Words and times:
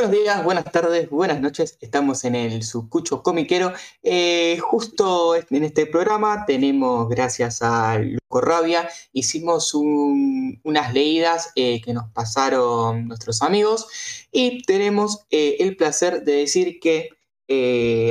Buenos 0.00 0.18
días, 0.18 0.42
buenas 0.42 0.64
tardes, 0.64 1.10
buenas 1.10 1.42
noches. 1.42 1.76
Estamos 1.78 2.24
en 2.24 2.34
el 2.34 2.62
Sucucho 2.62 3.22
Comiquero. 3.22 3.74
Eh, 4.02 4.56
justo 4.58 5.34
en 5.36 5.62
este 5.62 5.84
programa 5.84 6.46
tenemos, 6.46 7.06
gracias 7.06 7.60
a 7.60 7.98
Luco 7.98 8.40
Rabia, 8.40 8.88
hicimos 9.12 9.74
unas 9.74 10.94
leídas 10.94 11.52
eh, 11.54 11.82
que 11.82 11.92
nos 11.92 12.08
pasaron 12.12 13.08
nuestros 13.08 13.42
amigos 13.42 13.88
y 14.32 14.62
tenemos 14.62 15.26
eh, 15.30 15.56
el 15.60 15.76
placer 15.76 16.24
de 16.24 16.32
decir 16.32 16.80
que 16.80 17.10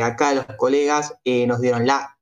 acá 0.04 0.36
los 0.36 0.46
colegas 0.58 1.16
nos 1.26 1.60
dieron 1.60 1.88
la 1.88 2.20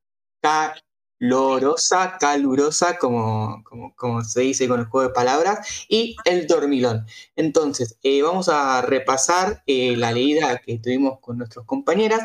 lorosa, 1.19 2.17
calurosa, 2.19 2.97
como, 2.97 3.63
como, 3.95 4.23
se 4.23 4.41
dice 4.41 4.67
con 4.67 4.79
el 4.79 4.85
juego 4.85 5.07
de 5.07 5.13
palabras, 5.13 5.85
y 5.89 6.15
el 6.25 6.47
dormilón. 6.47 7.05
Entonces, 7.35 7.97
eh, 8.03 8.21
vamos 8.21 8.49
a 8.49 8.81
repasar 8.81 9.63
eh, 9.65 9.95
la 9.97 10.11
leída 10.11 10.57
que 10.59 10.79
tuvimos 10.79 11.19
con 11.19 11.37
nuestras 11.37 11.65
compañeras. 11.65 12.21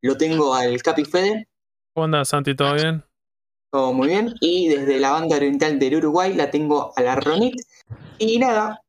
Lo 0.00 0.16
tengo 0.16 0.54
al 0.54 0.82
Capi 0.82 1.04
Fede. 1.04 1.48
¿Cómo 1.94 2.04
andas, 2.04 2.28
Santi? 2.28 2.54
¿Todo 2.54 2.74
bien? 2.74 3.04
Todo 3.70 3.92
muy 3.92 4.08
bien. 4.08 4.34
Y 4.40 4.68
desde 4.68 4.98
la 5.00 5.12
banda 5.12 5.36
oriental 5.36 5.78
del 5.78 5.96
Uruguay 5.96 6.34
la 6.34 6.50
tengo 6.50 6.92
a 6.96 7.02
la 7.02 7.16
Ronit. 7.16 7.54
Y 8.18 8.38
nada, 8.38 8.83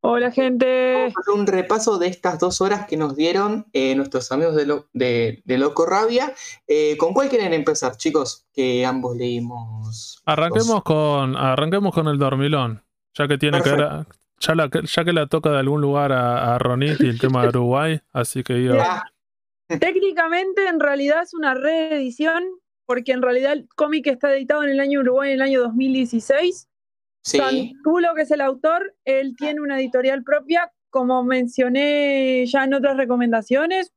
Hola 0.00 0.30
gente. 0.30 0.94
Vamos 0.94 1.14
a 1.16 1.20
hacer 1.20 1.34
un 1.34 1.46
repaso 1.46 1.98
de 1.98 2.06
estas 2.06 2.38
dos 2.38 2.60
horas 2.60 2.86
que 2.86 2.96
nos 2.96 3.16
dieron 3.16 3.66
eh, 3.72 3.96
nuestros 3.96 4.30
amigos 4.30 4.54
de, 4.54 5.42
Loco 5.44 5.86
Rabia. 5.86 6.32
Eh, 6.68 6.96
¿Con 6.98 7.12
cuál 7.12 7.28
quieren 7.28 7.52
empezar, 7.52 7.96
chicos? 7.96 8.46
Que 8.52 8.86
ambos 8.86 9.16
leímos. 9.16 10.22
Arranquemos 10.24 10.84
con, 10.84 11.36
arranquemos 11.36 11.92
con 11.92 12.06
el 12.06 12.16
dormilón, 12.16 12.84
ya 13.12 13.26
que 13.26 13.38
tiene 13.38 13.60
que 13.60 13.70
ya, 13.70 14.54
la, 14.54 14.70
ya 14.70 15.04
que 15.04 15.12
la 15.12 15.26
toca 15.26 15.50
de 15.50 15.58
algún 15.58 15.80
lugar 15.80 16.12
a, 16.12 16.56
Ronit 16.58 17.00
y 17.00 17.08
el 17.08 17.18
tema 17.18 17.42
de 17.42 17.48
Uruguay, 17.48 18.00
así 18.12 18.44
que 18.44 18.62
yo. 18.62 18.74
Técnicamente, 19.80 20.68
en 20.68 20.78
realidad 20.78 21.22
es 21.24 21.34
una 21.34 21.54
reedición, 21.54 22.44
porque 22.86 23.10
en 23.10 23.20
realidad 23.20 23.52
el 23.52 23.68
cómic 23.74 24.06
está 24.06 24.32
editado 24.32 24.62
en 24.62 24.70
el 24.70 24.80
año 24.80 25.00
Uruguay 25.00 25.30
en 25.30 25.34
el 25.34 25.42
año 25.42 25.60
2016 25.60 26.67
Sí. 27.28 27.38
Santulo, 27.38 28.14
que 28.14 28.22
es 28.22 28.30
el 28.30 28.40
autor, 28.40 28.94
él 29.04 29.34
tiene 29.36 29.60
una 29.60 29.78
editorial 29.78 30.22
propia, 30.24 30.72
como 30.90 31.22
mencioné 31.24 32.46
ya 32.46 32.64
en 32.64 32.74
otras 32.74 32.96
recomendaciones. 32.96 33.92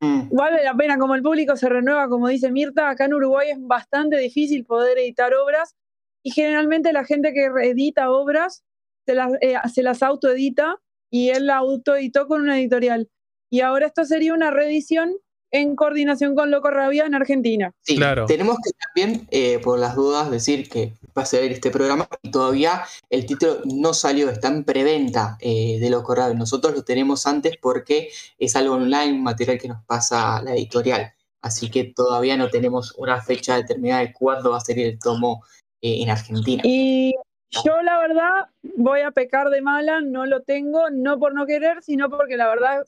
Mm. 0.00 0.28
Vale 0.30 0.62
la 0.62 0.74
pena, 0.74 0.98
como 0.98 1.14
el 1.14 1.22
público 1.22 1.56
se 1.56 1.68
renueva, 1.68 2.08
como 2.08 2.28
dice 2.28 2.52
Mirta, 2.52 2.90
acá 2.90 3.06
en 3.06 3.14
Uruguay 3.14 3.50
es 3.50 3.58
bastante 3.60 4.16
difícil 4.18 4.64
poder 4.64 4.98
editar 4.98 5.34
obras 5.34 5.74
y 6.22 6.30
generalmente 6.30 6.92
la 6.92 7.04
gente 7.04 7.32
que 7.32 7.46
edita 7.46 8.10
obras 8.10 8.62
se 9.06 9.14
las, 9.14 9.32
eh, 9.40 9.54
se 9.72 9.82
las 9.82 10.02
autoedita 10.02 10.76
y 11.10 11.30
él 11.30 11.46
la 11.46 11.56
autoeditó 11.56 12.26
con 12.26 12.42
una 12.42 12.58
editorial. 12.58 13.08
Y 13.50 13.60
ahora 13.60 13.86
esto 13.86 14.04
sería 14.04 14.34
una 14.34 14.50
reedición 14.50 15.16
en 15.50 15.76
coordinación 15.76 16.34
con 16.34 16.50
Loco 16.50 16.70
Rabia 16.70 17.06
en 17.06 17.14
Argentina. 17.14 17.72
Sí, 17.80 17.96
claro. 17.96 18.26
tenemos 18.26 18.56
que 18.56 18.70
también, 18.72 19.26
eh, 19.30 19.58
por 19.60 19.78
las 19.78 19.94
dudas, 19.94 20.30
decir 20.30 20.68
que 20.68 20.92
va 21.16 21.22
a 21.22 21.26
ser 21.26 21.50
este 21.50 21.70
programa 21.70 22.08
y 22.22 22.30
todavía 22.30 22.82
el 23.10 23.26
título 23.26 23.58
no 23.64 23.94
salió, 23.94 24.30
está 24.30 24.48
en 24.48 24.64
preventa 24.64 25.36
eh, 25.40 25.78
de 25.80 25.90
Loco 25.90 26.14
Rabia. 26.14 26.36
Nosotros 26.36 26.74
lo 26.74 26.84
tenemos 26.84 27.26
antes 27.26 27.56
porque 27.56 28.10
es 28.38 28.56
algo 28.56 28.74
online, 28.74 29.18
material 29.18 29.58
que 29.58 29.68
nos 29.68 29.82
pasa 29.84 30.42
la 30.42 30.54
editorial. 30.54 31.12
Así 31.42 31.70
que 31.70 31.84
todavía 31.84 32.36
no 32.36 32.48
tenemos 32.48 32.94
una 32.98 33.22
fecha 33.22 33.56
determinada 33.56 34.00
de 34.00 34.12
cuándo 34.12 34.50
va 34.50 34.58
a 34.58 34.60
salir 34.60 34.86
el 34.86 34.98
tomo 34.98 35.42
eh, 35.80 36.02
en 36.02 36.10
Argentina. 36.10 36.62
Y 36.64 37.14
yo 37.50 37.80
la 37.82 37.98
verdad 37.98 38.46
voy 38.76 39.00
a 39.00 39.12
pecar 39.12 39.50
de 39.50 39.62
mala, 39.62 40.00
no 40.00 40.26
lo 40.26 40.42
tengo, 40.42 40.90
no 40.90 41.18
por 41.18 41.34
no 41.34 41.46
querer, 41.46 41.82
sino 41.82 42.10
porque 42.10 42.36
la 42.36 42.48
verdad 42.48 42.84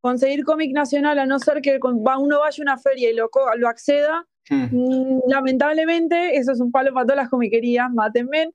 conseguir 0.00 0.44
cómic 0.44 0.72
nacional, 0.72 1.18
a 1.18 1.26
no 1.26 1.38
ser 1.40 1.60
que 1.60 1.80
uno 1.82 2.38
vaya 2.40 2.56
a 2.58 2.62
una 2.62 2.78
feria 2.78 3.10
y 3.10 3.14
lo, 3.14 3.28
lo 3.56 3.68
acceda, 3.68 4.26
hmm. 4.50 4.68
mm, 4.70 5.20
lamentablemente, 5.28 6.36
eso 6.36 6.52
es 6.52 6.60
un 6.60 6.70
palo 6.70 6.92
para 6.92 7.06
todas 7.06 7.22
las 7.22 7.30
comiquerías, 7.30 7.90
mátenme. 7.92 8.50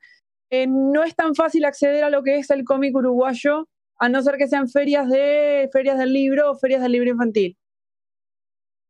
Eh, 0.50 0.68
no 0.68 1.04
es 1.04 1.16
tan 1.16 1.34
fácil 1.36 1.66
acceder 1.66 2.04
a 2.04 2.10
lo 2.10 2.24
que 2.24 2.38
es 2.38 2.50
el 2.50 2.64
cómic 2.66 2.96
uruguayo, 2.96 3.70
a 3.98 4.10
no 4.10 4.22
ser 4.22 4.38
que 4.38 4.48
sean 4.48 4.68
ferias 4.68 5.08
de 5.10 5.70
ferias 5.72 5.98
del 5.98 6.12
libro 6.12 6.52
o 6.52 6.56
ferias 6.56 6.82
del 6.82 6.92
libro 6.92 7.12
infantil. 7.12 7.58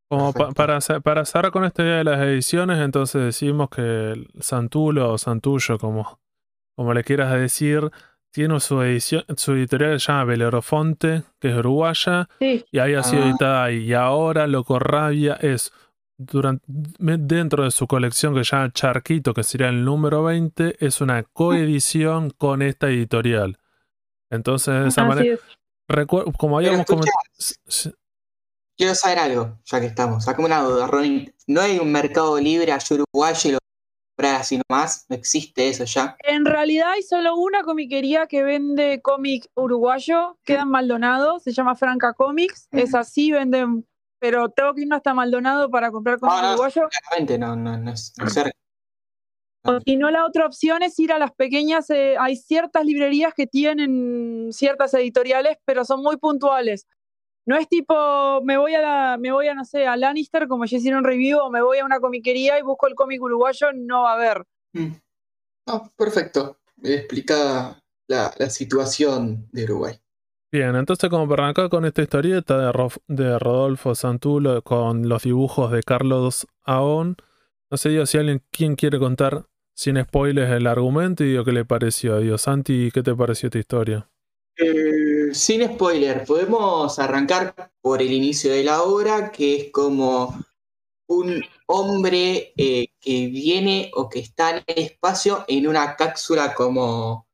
Como 0.10 0.34
para, 0.34 0.80
para 1.02 1.26
cerrar 1.26 1.52
con 1.52 1.64
esta 1.64 1.84
idea 1.84 1.98
de 1.98 2.04
las 2.04 2.22
ediciones, 2.22 2.80
entonces 2.80 3.22
decimos 3.24 3.70
que 3.70 4.12
el 4.12 4.28
Santulo 4.42 5.14
o 5.14 5.18
Santullo, 5.18 5.78
como, 5.78 6.20
como 6.76 6.94
le 6.94 7.04
quieras 7.04 7.32
decir, 7.34 7.92
tiene 8.32 8.60
su 8.60 8.82
edición, 8.82 9.24
su 9.38 9.54
editorial 9.54 10.00
se 10.00 10.12
llama 10.12 10.26
Belerofonte, 10.26 11.24
que 11.40 11.50
es 11.50 11.56
uruguaya, 11.56 12.28
y 12.40 12.80
ahí 12.80 12.94
ha 12.94 13.04
sido 13.04 13.24
ah. 13.24 13.30
editada 13.30 13.64
ahí. 13.64 13.78
Y 13.84 13.94
ahora 13.94 14.48
Loco 14.48 14.80
Rabia 14.80 15.36
es 15.36 15.72
durante, 16.26 16.66
dentro 16.70 17.64
de 17.64 17.72
su 17.72 17.88
colección 17.88 18.34
que 18.34 18.44
se 18.44 18.56
llama 18.56 18.72
Charquito, 18.72 19.34
que 19.34 19.44
sería 19.44 19.70
el 19.70 19.84
número 19.84 20.24
20, 20.24 20.86
es 20.86 21.02
una 21.02 21.24
coedición 21.24 22.30
con 22.32 22.62
esta 22.62 22.88
editorial. 22.88 23.60
Entonces, 24.30 24.74
de 24.82 24.88
esa 24.88 25.04
manera, 25.04 25.38
como 26.38 26.58
habíamos 26.58 26.86
comentado. 26.86 27.14
Quiero 28.78 28.96
saber 28.96 29.20
algo, 29.20 29.60
ya 29.66 29.80
que 29.80 29.86
estamos. 29.86 30.24
Sacame 30.24 30.48
una 30.48 30.62
duda, 30.62 30.88
Ronnie. 30.88 31.34
¿No 31.48 31.62
hay 31.62 31.78
un 31.78 31.92
mercado 31.92 32.40
libre 32.40 32.72
allá 32.72 32.96
uruguayo 32.96 33.50
y 33.50 33.54
lo 33.54 33.60
así 34.30 34.60
nomás, 34.70 35.06
no 35.10 35.16
existe 35.16 35.70
eso 35.70 35.84
ya. 35.86 36.16
En 36.24 36.46
realidad 36.46 36.92
hay 36.92 37.02
solo 37.02 37.36
una 37.36 37.64
comiquería 37.64 38.28
que 38.28 38.44
vende 38.44 39.02
cómic 39.02 39.50
uruguayo, 39.56 40.38
queda 40.44 40.62
en 40.62 40.70
Maldonado, 40.70 41.40
se 41.40 41.52
llama 41.52 41.76
Franca 41.76 42.14
Comics, 42.14 42.68
es 42.72 42.94
así, 42.94 43.32
venden, 43.32 43.86
pero 44.22 44.50
tengo 44.50 44.76
que 44.76 44.82
irme 44.82 44.96
hasta 44.96 45.16
Maldonado 45.16 45.72
para 45.72 45.92
comprar 45.92 46.20
cómic 46.20 46.44
uruguayo. 46.50 46.88
Claramente 46.90 47.40
no, 47.40 47.56
no, 47.56 47.76
no 47.76 47.92
es 47.92 48.14
Y 49.84 49.98
no 49.98 50.12
la 50.12 50.28
otra 50.28 50.46
opción 50.46 50.84
es 50.84 50.98
ir 51.00 51.12
a 51.12 51.18
las 51.18 51.32
pequeñas, 51.34 51.90
eh, 51.90 52.16
hay 52.20 52.36
ciertas 52.36 52.86
librerías 52.86 53.34
que 53.34 53.48
tienen 53.48 54.50
ciertas 54.54 54.94
editoriales, 54.94 55.58
pero 55.66 55.84
son 55.86 56.04
muy 56.04 56.18
puntuales. 56.18 56.86
No 57.48 57.58
es 57.58 57.68
tipo, 57.68 58.42
me 58.44 58.58
voy 58.58 58.76
a 58.76 58.82
la, 58.82 59.18
me 59.20 59.32
voy 59.32 59.48
a, 59.48 59.56
no 59.56 59.66
sé, 59.66 59.88
a 59.88 59.98
Lannister 59.98 60.48
como 60.48 60.66
ya 60.66 60.78
hicieron 60.78 61.04
review, 61.04 61.40
o 61.40 61.50
me 61.50 61.64
voy 61.64 61.80
a 61.80 61.86
una 61.86 62.00
comiquería 62.00 62.60
y 62.60 62.62
busco 62.62 62.88
el 62.88 62.94
cómic 62.94 63.24
uruguayo, 63.24 63.74
no 63.74 64.04
va 64.04 64.12
a 64.12 64.14
haber. 64.14 64.46
Mm. 64.74 64.92
perfecto. 65.98 66.60
Explica 66.84 67.82
la, 68.08 68.32
la, 68.38 68.50
situación 68.52 69.48
de 69.52 69.64
Uruguay. 69.64 70.01
Bien, 70.52 70.76
entonces 70.76 71.10
como 71.10 71.30
para 71.30 71.44
arrancar 71.44 71.70
con 71.70 71.86
esta 71.86 72.02
historieta 72.02 72.74
de, 73.08 73.40
Rodolfo 73.40 73.96
Santulo 73.96 74.62
con 74.64 75.08
los 75.08 75.24
dibujos 75.24 75.72
de 75.72 75.82
Carlos 75.82 76.46
Aón, 76.66 77.16
no 77.70 77.78
sé 77.78 77.88
digo, 77.88 78.06
si 78.06 78.18
alguien 78.18 78.44
quien 78.52 78.76
quiere 78.76 79.00
contar 79.00 79.46
sin 79.74 80.02
spoilers 80.04 80.52
el 80.52 80.68
argumento 80.68 81.24
y 81.24 81.30
digo 81.30 81.46
qué 81.46 81.54
le 81.54 81.64
pareció. 81.64 82.20
Dios 82.20 82.42
Santi, 82.42 82.92
¿qué 82.94 83.02
te 83.02 83.16
pareció 83.16 83.48
esta 83.48 83.60
historia? 83.60 84.10
Eh, 84.58 85.30
sin 85.34 85.66
spoiler, 85.66 86.26
podemos 86.26 87.00
arrancar 87.00 87.72
por 87.80 88.02
el 88.02 88.12
inicio 88.12 88.52
de 88.52 88.66
la 88.66 88.84
obra, 88.84 89.32
que 89.32 89.56
es 89.56 89.72
como 89.72 90.38
un 91.08 91.42
hombre 91.68 92.54
eh, 92.58 92.88
que 93.00 93.28
viene 93.28 93.90
o 93.96 94.10
que 94.10 94.20
está 94.20 94.58
en 94.58 94.64
el 94.68 94.84
espacio 94.84 95.46
en 95.48 95.66
una 95.68 95.96
cápsula 95.96 96.54
como... 96.54 97.31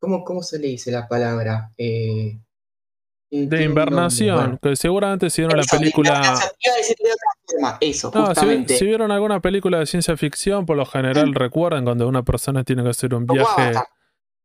¿Cómo, 0.00 0.24
cómo 0.24 0.42
se 0.42 0.58
le 0.58 0.68
dice 0.68 0.90
la 0.90 1.06
palabra? 1.06 1.70
Eh, 1.76 2.40
de 3.30 3.62
invernación, 3.62 4.58
que 4.60 4.74
seguramente 4.74 5.30
si 5.30 5.42
vieron 5.42 5.58
la 5.58 5.64
película... 5.64 6.20
Eso, 7.80 8.10
justamente. 8.10 8.76
Si, 8.76 8.84
vieron 8.84 9.12
alguna 9.12 9.40
película 9.40 9.78
de 9.78 9.86
ciencia 9.86 10.16
ficción, 10.16 10.66
por 10.66 10.76
lo 10.76 10.84
general 10.84 11.34
recuerdan 11.34 11.84
cuando 11.84 12.08
una 12.08 12.24
persona 12.24 12.64
tiene 12.64 12.82
que 12.82 12.88
hacer 12.88 13.14
un 13.14 13.26
viaje... 13.26 13.72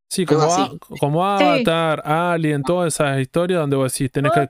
Sí, 0.08 0.24
como, 0.24 0.78
como 1.00 1.26
Avatar, 1.26 2.00
Alien, 2.04 2.62
todas 2.62 2.94
esas 2.94 3.18
historias 3.18 3.58
donde 3.58 3.74
vos 3.74 3.92
decís, 3.92 4.12
tenés 4.12 4.30
que... 4.32 4.46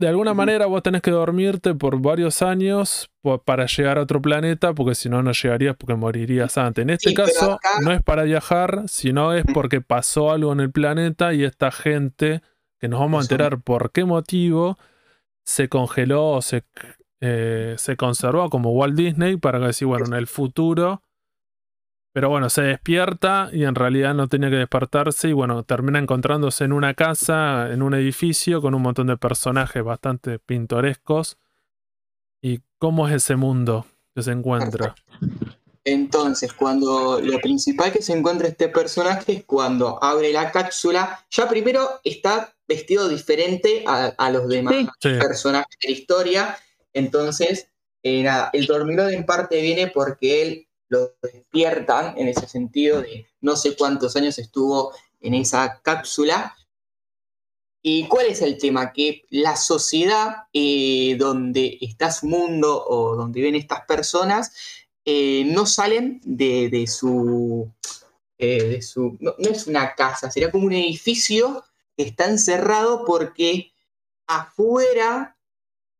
De 0.00 0.08
alguna 0.08 0.32
manera 0.32 0.64
vos 0.64 0.82
tenés 0.82 1.02
que 1.02 1.10
dormirte 1.10 1.74
por 1.74 2.00
varios 2.00 2.40
años 2.40 3.10
para 3.44 3.66
llegar 3.66 3.98
a 3.98 4.00
otro 4.00 4.22
planeta, 4.22 4.72
porque 4.72 4.94
si 4.94 5.10
no, 5.10 5.22
no 5.22 5.32
llegarías 5.32 5.76
porque 5.76 5.94
morirías 5.94 6.56
antes. 6.56 6.82
En 6.84 6.88
este 6.88 7.12
caso, 7.12 7.58
no 7.82 7.92
es 7.92 8.02
para 8.02 8.22
viajar, 8.22 8.84
sino 8.86 9.34
es 9.34 9.44
porque 9.52 9.82
pasó 9.82 10.32
algo 10.32 10.54
en 10.54 10.60
el 10.60 10.72
planeta 10.72 11.34
y 11.34 11.44
esta 11.44 11.70
gente, 11.70 12.40
que 12.78 12.88
nos 12.88 12.98
vamos 12.98 13.20
a 13.20 13.22
enterar 13.24 13.60
por 13.60 13.92
qué 13.92 14.06
motivo, 14.06 14.78
se 15.44 15.68
congeló 15.68 16.30
o 16.30 16.40
se, 16.40 16.64
eh, 17.20 17.74
se 17.76 17.98
conservó 17.98 18.48
como 18.48 18.72
Walt 18.72 18.96
Disney 18.96 19.36
para 19.36 19.58
decir, 19.58 19.86
bueno, 19.86 20.06
en 20.06 20.14
el 20.14 20.26
futuro 20.26 21.02
pero 22.12 22.28
bueno, 22.28 22.50
se 22.50 22.62
despierta 22.62 23.50
y 23.52 23.64
en 23.64 23.74
realidad 23.74 24.14
no 24.14 24.28
tenía 24.28 24.50
que 24.50 24.56
despertarse 24.56 25.28
y 25.28 25.32
bueno, 25.32 25.62
termina 25.62 25.98
encontrándose 25.98 26.64
en 26.64 26.72
una 26.72 26.94
casa, 26.94 27.70
en 27.72 27.82
un 27.82 27.94
edificio 27.94 28.60
con 28.60 28.74
un 28.74 28.82
montón 28.82 29.06
de 29.06 29.16
personajes 29.16 29.82
bastante 29.84 30.38
pintorescos. 30.40 31.38
¿Y 32.42 32.60
cómo 32.78 33.06
es 33.06 33.14
ese 33.14 33.36
mundo 33.36 33.86
que 34.14 34.22
se 34.22 34.32
encuentra? 34.32 34.94
Entonces, 35.84 36.52
cuando 36.52 37.20
lo 37.20 37.38
principal 37.38 37.92
que 37.92 38.02
se 38.02 38.12
encuentra 38.12 38.48
este 38.48 38.68
personaje 38.68 39.32
es 39.32 39.44
cuando 39.44 40.02
abre 40.02 40.32
la 40.32 40.50
cápsula, 40.50 41.24
ya 41.30 41.48
primero 41.48 42.00
está 42.04 42.54
vestido 42.66 43.08
diferente 43.08 43.84
a, 43.86 44.30
los 44.30 44.48
demás 44.48 44.74
personajes 45.00 45.76
de 45.80 45.88
la 45.88 45.92
historia. 45.92 46.58
Entonces, 46.92 47.68
eh, 48.02 48.28
el 48.52 48.66
dormilón 48.66 49.12
en 49.12 49.24
parte 49.24 49.60
viene 49.62 49.86
porque 49.88 50.42
él 50.42 50.68
lo 50.90 51.14
despiertan 51.22 52.18
en 52.18 52.28
ese 52.28 52.46
sentido 52.46 53.00
de 53.00 53.26
no 53.40 53.56
sé 53.56 53.76
cuántos 53.76 54.16
años 54.16 54.38
estuvo 54.38 54.92
en 55.20 55.34
esa 55.34 55.80
cápsula. 55.82 56.54
¿Y 57.82 58.08
cuál 58.08 58.26
es 58.26 58.42
el 58.42 58.58
tema? 58.58 58.92
Que 58.92 59.24
la 59.30 59.56
sociedad 59.56 60.48
eh, 60.52 61.16
donde 61.18 61.78
está 61.80 62.10
su 62.10 62.26
mundo 62.26 62.84
o 62.86 63.16
donde 63.16 63.40
viven 63.40 63.54
estas 63.54 63.86
personas 63.86 64.52
eh, 65.04 65.44
no 65.46 65.64
salen 65.64 66.20
de, 66.24 66.86
su... 66.86 67.72
de 68.36 68.82
su 68.82 69.16
no, 69.20 69.34
es 69.38 69.66
una 69.66 69.94
casa, 69.94 70.30
sería 70.30 70.50
como 70.50 70.66
un 70.66 70.72
edificio 70.72 71.64
que 71.96 72.02
está 72.02 72.26
encerrado 72.26 73.04
porque 73.06 73.72
afuera 74.26 75.36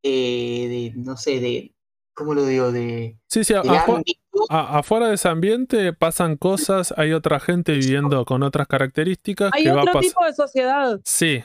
de, 0.03 0.93
no 0.97 1.17
sé, 1.17 1.41
de, 1.41 1.75
¿cómo 2.21 2.35
lo 2.35 2.45
digo? 2.45 2.71
De, 2.71 3.17
sí, 3.29 3.45
sí, 3.45 3.55
afuera 4.51 5.09
de 5.09 5.15
ese 5.15 5.29
ambiente 5.29 5.95
pasan 5.95 6.37
cosas, 6.37 6.93
hay 6.99 7.15
otra 7.15 7.41
gente 7.41 7.73
viviendo 7.73 8.27
con 8.27 8.43
otras 8.43 8.67
características. 8.67 9.51
Hay 9.55 9.69
otro 9.69 10.01
tipo 10.01 10.23
de 10.23 10.35
sociedad. 10.35 11.01
Sí. 11.03 11.43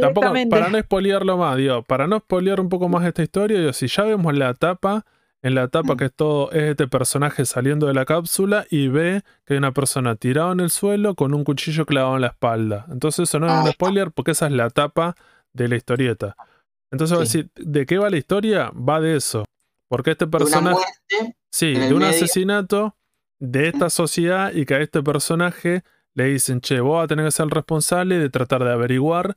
Tampoco, 0.00 0.32
para 0.50 0.68
no 0.68 0.78
espolearlo 0.78 1.36
más, 1.36 1.56
digo, 1.56 1.84
para 1.84 2.08
no 2.08 2.16
espolear 2.16 2.60
un 2.60 2.68
poco 2.68 2.88
más 2.88 3.06
esta 3.06 3.22
historia, 3.22 3.60
digo, 3.60 3.72
si 3.72 3.86
ya 3.86 4.02
vemos 4.02 4.34
la 4.34 4.50
etapa, 4.50 5.06
en 5.42 5.54
la 5.54 5.62
etapa 5.62 5.94
mm. 5.94 5.96
que 5.96 6.04
es 6.06 6.12
todo 6.12 6.50
es 6.50 6.64
este 6.64 6.88
personaje 6.88 7.44
saliendo 7.44 7.86
de 7.86 7.94
la 7.94 8.04
cápsula 8.04 8.66
y 8.68 8.88
ve 8.88 9.22
que 9.44 9.54
hay 9.54 9.58
una 9.58 9.70
persona 9.70 10.16
tirada 10.16 10.50
en 10.50 10.58
el 10.58 10.70
suelo 10.70 11.14
con 11.14 11.34
un 11.34 11.44
cuchillo 11.44 11.86
clavado 11.86 12.16
en 12.16 12.22
la 12.22 12.28
espalda. 12.28 12.86
Entonces 12.90 13.28
eso 13.28 13.38
no 13.38 13.46
es 13.46 13.52
un 13.52 13.68
ah. 13.68 13.70
spoiler 13.70 14.10
porque 14.10 14.32
esa 14.32 14.46
es 14.46 14.52
la 14.52 14.66
etapa 14.66 15.14
de 15.52 15.68
la 15.68 15.76
historieta. 15.76 16.34
Entonces, 16.90 17.18
decir, 17.18 17.50
¿de 17.54 17.86
qué 17.86 17.98
va 17.98 18.10
la 18.10 18.16
historia? 18.16 18.72
Va 18.72 19.00
de 19.00 19.16
eso. 19.16 19.44
Porque 19.88 20.12
este 20.12 20.26
personaje. 20.26 20.82
Sí, 21.50 21.74
de 21.74 21.94
un 21.94 22.02
asesinato 22.02 22.96
de 23.38 23.68
esta 23.68 23.90
sociedad 23.90 24.52
y 24.52 24.66
que 24.66 24.74
a 24.74 24.80
este 24.80 25.02
personaje 25.02 25.82
le 26.14 26.24
dicen, 26.24 26.60
che, 26.60 26.80
vos 26.80 26.96
vas 26.96 27.04
a 27.04 27.08
tener 27.08 27.26
que 27.26 27.30
ser 27.30 27.44
el 27.44 27.50
responsable 27.50 28.18
de 28.18 28.30
tratar 28.30 28.64
de 28.64 28.72
averiguar 28.72 29.36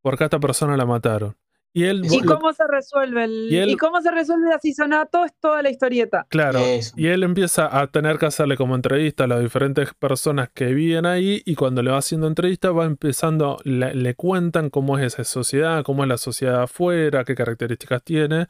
por 0.00 0.16
qué 0.16 0.24
a 0.24 0.26
esta 0.26 0.40
persona 0.40 0.76
la 0.76 0.86
mataron. 0.86 1.36
Y, 1.72 1.84
él, 1.84 2.02
¿Y 2.10 2.20
cómo 2.22 2.52
se 2.52 2.66
resuelve 2.66 3.24
el, 3.24 3.48
y, 3.52 3.76
cómo 3.76 4.00
se 4.00 4.10
resuelve 4.10 4.48
el 4.48 4.54
asesinato 4.54 5.24
es 5.24 5.32
toda 5.38 5.62
la 5.62 5.70
historieta. 5.70 6.26
Claro. 6.28 6.58
Y 6.96 7.06
él 7.06 7.22
empieza 7.22 7.80
a 7.80 7.86
tener 7.86 8.18
que 8.18 8.26
hacerle 8.26 8.56
como 8.56 8.74
entrevista 8.74 9.24
a 9.24 9.26
las 9.28 9.40
diferentes 9.40 9.94
personas 9.94 10.48
que 10.52 10.66
viven 10.74 11.06
ahí 11.06 11.42
y 11.44 11.54
cuando 11.54 11.82
le 11.82 11.92
va 11.92 11.98
haciendo 11.98 12.26
entrevista 12.26 12.72
va 12.72 12.86
empezando, 12.86 13.58
le, 13.62 13.94
le 13.94 14.14
cuentan 14.16 14.70
cómo 14.70 14.98
es 14.98 15.14
esa 15.14 15.22
sociedad, 15.22 15.84
cómo 15.84 16.02
es 16.02 16.08
la 16.08 16.18
sociedad 16.18 16.62
afuera, 16.62 17.24
qué 17.24 17.36
características 17.36 18.02
tiene 18.02 18.48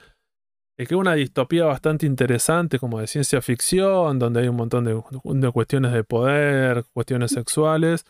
que 0.86 0.94
es 0.94 1.00
una 1.00 1.14
distopía 1.14 1.64
bastante 1.64 2.06
interesante, 2.06 2.78
como 2.78 3.00
de 3.00 3.06
ciencia 3.06 3.42
ficción, 3.42 4.18
donde 4.18 4.40
hay 4.40 4.48
un 4.48 4.56
montón 4.56 4.84
de, 4.84 5.52
cuestiones 5.52 5.92
de 5.92 6.04
poder, 6.04 6.84
cuestiones 6.92 7.32
sexuales. 7.32 8.06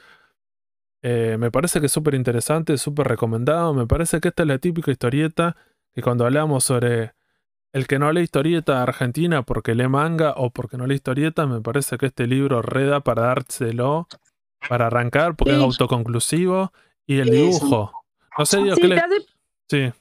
Eh, 1.03 1.37
me 1.39 1.51
parece 1.51 1.81
que 1.81 1.87
es 1.87 1.93
súper 1.93 2.15
interesante, 2.15 2.77
súper 2.79 3.09
recomendado. 3.09 3.75
Me 3.75 3.87
parece 3.87 4.21
que 4.21 4.29
esta 4.29 4.43
es 4.43 4.49
la 4.49 4.59
típica 4.59 4.91
historieta 4.91 5.57
que 5.93 6.03
cuando 6.03 6.25
hablamos 6.25 6.65
sobre 6.65 7.15
el 7.73 7.87
que 7.87 7.99
no 7.99 8.13
lee 8.13 8.23
historieta 8.23 8.83
argentina 8.83 9.43
porque 9.43 9.75
lee 9.75 9.89
manga 9.89 10.35
o 10.37 10.51
porque 10.51 10.77
no 10.77 10.87
lee 10.87 10.97
historieta, 10.97 11.47
me 11.47 11.61
parece 11.61 11.99
que 11.99 12.07
este 12.07 12.27
libro 12.27 12.63
reda 12.63 13.01
para 13.01 13.23
dárselo, 13.23 14.09
para 14.69 14.87
arrancar, 14.87 15.37
porque 15.37 15.55
es 15.55 15.61
autoconclusivo. 15.61 16.73
Y 17.07 17.19
el 17.19 17.31
dibujo. 17.31 17.93
No 18.39 18.47
sé, 18.47 18.63
Dios, 18.63 18.79
¿qué 18.79 18.87
le... 18.87 19.03
Sí. 19.69 19.93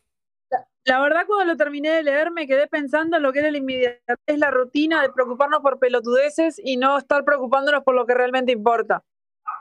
La 0.90 1.00
verdad, 1.00 1.26
cuando 1.28 1.46
lo 1.46 1.56
terminé 1.56 1.92
de 1.92 2.02
leer, 2.02 2.32
me 2.32 2.48
quedé 2.48 2.66
pensando 2.66 3.18
en 3.18 3.22
lo 3.22 3.32
que 3.32 3.42
era 3.42 3.52
la 3.52 3.60
inmediatez, 3.60 4.38
la 4.38 4.50
rutina 4.50 5.04
de 5.04 5.12
preocuparnos 5.12 5.60
por 5.62 5.78
pelotudeces 5.78 6.60
y 6.64 6.78
no 6.78 6.98
estar 6.98 7.24
preocupándonos 7.24 7.84
por 7.84 7.94
lo 7.94 8.08
que 8.08 8.16
realmente 8.16 8.54
importa. 8.54 9.04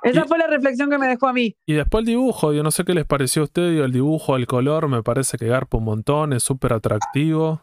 Esa 0.02 0.24
fue 0.24 0.38
la 0.38 0.46
reflexión 0.46 0.88
que 0.88 0.96
me 0.96 1.06
dejó 1.06 1.28
a 1.28 1.34
mí. 1.34 1.54
Y 1.66 1.74
después 1.74 2.00
el 2.00 2.06
dibujo, 2.06 2.54
yo 2.54 2.62
no 2.62 2.70
sé 2.70 2.84
qué 2.86 2.94
les 2.94 3.04
pareció 3.04 3.42
a 3.42 3.44
ustedes, 3.44 3.78
el 3.84 3.92
dibujo, 3.92 4.36
el 4.36 4.46
color, 4.46 4.88
me 4.88 5.02
parece 5.02 5.36
que 5.36 5.48
garpa 5.48 5.76
un 5.76 5.84
montón, 5.84 6.32
es 6.32 6.42
súper 6.42 6.72
atractivo. 6.72 7.60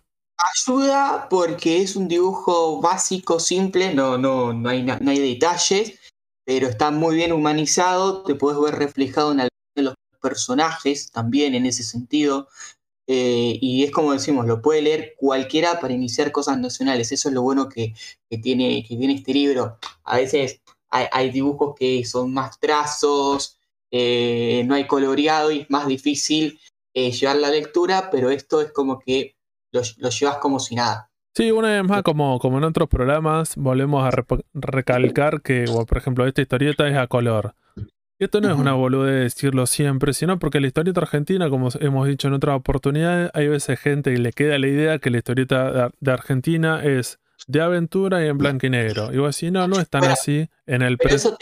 Ayuda 0.53 1.25
porque 1.27 1.81
es 1.81 1.95
un 1.95 2.07
dibujo 2.07 2.79
básico, 2.81 3.39
simple, 3.39 3.95
no, 3.95 4.19
no, 4.19 4.53
no, 4.53 4.69
hay, 4.69 4.83
no 4.83 5.09
hay 5.09 5.33
detalles, 5.33 5.99
pero 6.45 6.67
está 6.67 6.91
muy 6.91 7.15
bien 7.15 7.31
humanizado, 7.31 8.21
te 8.21 8.35
puedes 8.35 8.61
ver 8.61 8.75
reflejado 8.75 9.31
en 9.31 9.39
algunos 9.39 9.73
de 9.75 9.81
los 9.81 9.95
personajes 10.21 11.09
también 11.09 11.55
en 11.55 11.65
ese 11.65 11.81
sentido. 11.81 12.47
Eh, 13.07 13.57
y 13.61 13.83
es 13.83 13.91
como 13.91 14.13
decimos, 14.13 14.47
lo 14.47 14.61
puede 14.61 14.81
leer 14.81 15.13
cualquiera 15.17 15.79
para 15.79 15.93
iniciar 15.93 16.31
cosas 16.31 16.57
nacionales. 16.57 17.11
Eso 17.11 17.29
es 17.29 17.35
lo 17.35 17.41
bueno 17.41 17.69
que, 17.69 17.93
tiene, 18.41 18.83
que 18.87 18.95
tiene 18.95 19.15
este 19.15 19.33
libro. 19.33 19.77
A 20.03 20.17
veces 20.17 20.61
hay, 20.89 21.29
dibujos 21.29 21.75
que 21.77 22.03
son 22.05 22.33
más 22.33 22.59
trazos, 22.59 23.59
eh, 23.91 24.63
no 24.65 24.75
hay 24.75 24.87
coloreado 24.87 25.51
y 25.51 25.61
es 25.61 25.69
más 25.69 25.87
difícil 25.87 26.59
eh, 26.93 27.11
llevar 27.11 27.37
la 27.37 27.49
lectura, 27.49 28.09
pero 28.09 28.29
esto 28.29 28.61
es 28.61 28.71
como 28.71 28.99
que 28.99 29.35
lo, 29.71 29.81
llevas 30.09 30.37
como 30.37 30.59
si 30.59 30.75
nada. 30.75 31.09
Sí, 31.33 31.51
una 31.51 31.69
vez 31.69 31.83
más, 31.83 32.01
como, 32.01 32.39
como 32.39 32.59
en 32.59 32.63
otros 32.63 32.87
programas, 32.87 33.57
volvemos 33.57 34.05
a 34.05 34.11
recalcar 34.53 35.41
que, 35.41 35.65
por 35.65 35.97
ejemplo, 35.97 36.25
esta 36.25 36.41
historieta 36.41 36.87
es 36.87 36.95
a 36.95 37.07
color. 37.07 37.55
Y 38.17 38.23
esto 38.23 38.39
no 38.39 38.49
es 38.49 38.57
una 38.57 38.73
bolude 38.73 39.11
de 39.11 39.19
decirlo 39.23 39.67
siempre, 39.67 40.13
sino 40.13 40.39
porque 40.39 40.61
la 40.61 40.67
historieta 40.67 41.01
argentina, 41.01 41.49
como 41.49 41.67
hemos 41.81 42.07
dicho 42.07 42.29
en 42.29 42.33
otras 42.35 42.55
oportunidades, 42.55 43.29
hay 43.33 43.49
veces 43.49 43.77
gente 43.77 44.13
que 44.13 44.19
le 44.19 44.31
queda 44.31 44.57
la 44.57 44.67
idea 44.67 44.99
que 44.99 45.09
la 45.09 45.17
historieta 45.17 45.91
de 45.99 46.11
Argentina 46.11 46.81
es 46.81 47.19
de 47.47 47.61
aventura 47.61 48.23
y 48.23 48.29
en 48.29 48.37
blanco 48.37 48.67
y 48.67 48.69
negro. 48.69 49.11
Y 49.11 49.17
vos 49.17 49.35
decís, 49.35 49.51
no, 49.51 49.67
no 49.67 49.81
es 49.81 49.89
tan 49.89 50.05
así 50.05 50.49
en 50.65 50.81
el 50.81 50.97
eso, 51.09 51.37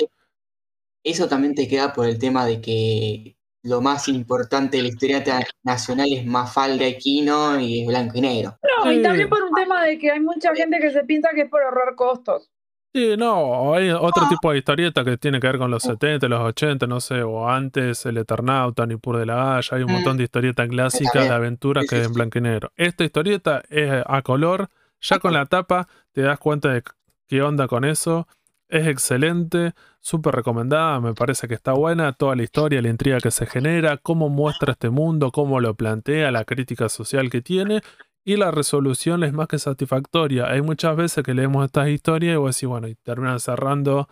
eso 1.04 1.28
también 1.28 1.54
te 1.54 1.68
queda 1.68 1.94
por 1.94 2.08
el 2.08 2.18
tema 2.18 2.46
de 2.46 2.60
que 2.60 3.38
lo 3.62 3.82
más 3.82 4.08
importante 4.08 4.78
de 4.78 4.84
la 4.84 4.90
historieta 4.90 5.40
nacional 5.64 6.08
es 6.12 6.26
Mafalda 6.26 6.86
Aquino 6.88 7.60
y 7.60 7.82
es 7.82 7.88
blanco 7.88 8.18
y 8.18 8.22
negro. 8.22 8.58
No, 8.84 8.92
y 8.92 9.02
también 9.02 9.30
por 9.30 9.44
un 9.44 9.54
tema 9.54 9.86
de 9.86 9.98
que 10.00 10.12
hay 10.12 10.20
mucha 10.20 10.54
gente 10.56 10.80
que 10.80 10.92
se 10.92 11.04
piensa 11.04 11.30
que 11.36 11.42
es 11.42 11.50
por 11.50 11.62
ahorrar 11.62 11.96
costos. 11.96 12.50
Sí, 12.96 13.16
no, 13.18 13.74
hay 13.74 13.90
otro 13.90 14.28
tipo 14.30 14.52
de 14.52 14.60
historieta 14.60 15.04
que 15.04 15.18
tiene 15.18 15.40
que 15.40 15.48
ver 15.48 15.58
con 15.58 15.72
los 15.72 15.82
70, 15.82 16.28
los 16.28 16.42
80, 16.42 16.86
no 16.86 17.00
sé, 17.00 17.24
o 17.24 17.50
antes, 17.50 18.06
El 18.06 18.18
Eternauta, 18.18 18.86
Nipur 18.86 19.18
de 19.18 19.26
la 19.26 19.58
Haya, 19.58 19.78
hay 19.78 19.82
un 19.82 19.94
montón 19.94 20.16
de 20.16 20.26
historietas 20.26 20.70
clásicas 20.70 21.24
de 21.24 21.34
aventura 21.34 21.82
que 21.90 22.02
es 22.02 22.06
en 22.06 22.14
blanco 22.14 22.38
y 22.38 22.42
negro. 22.42 22.72
Esta 22.76 23.04
historieta 23.04 23.64
es 23.72 24.04
a 24.06 24.22
color, 24.22 24.70
ya 25.02 25.18
con 25.18 25.34
la 25.34 25.48
tapa 25.48 25.88
te 26.12 26.22
das 26.22 26.38
cuenta 26.38 26.70
de 26.70 26.84
qué 27.28 27.42
onda 27.42 27.68
con 27.68 27.84
eso. 27.84 28.28
Es 28.70 28.86
excelente, 28.86 29.74
súper 30.00 30.36
recomendada, 30.36 31.00
me 31.00 31.16
parece 31.16 31.48
que 31.48 31.56
está 31.56 31.74
buena, 31.74 32.14
toda 32.14 32.36
la 32.36 32.44
historia, 32.44 32.80
la 32.84 32.90
intriga 32.90 33.18
que 33.20 33.32
se 33.32 33.48
genera, 33.48 33.98
cómo 33.98 34.30
muestra 34.30 34.74
este 34.74 34.92
mundo, 34.92 35.32
cómo 35.32 35.60
lo 35.60 35.74
plantea, 35.74 36.30
la 36.30 36.46
crítica 36.46 36.90
social 36.90 37.32
que 37.32 37.42
tiene 37.42 37.82
y 38.26 38.38
la 38.38 38.52
resolución 38.52 39.24
es 39.24 39.34
más 39.34 39.48
que 39.48 39.60
satisfactoria. 39.60 40.48
Hay 40.48 40.62
muchas 40.62 40.96
veces 40.96 41.24
que 41.24 41.34
leemos 41.34 41.66
estas 41.66 41.90
historias 41.90 42.36
y 42.36 42.38
vos 42.38 42.56
decís, 42.56 42.70
bueno, 42.70 42.88
y 42.88 42.96
terminan 42.96 43.40
cerrando 43.40 44.08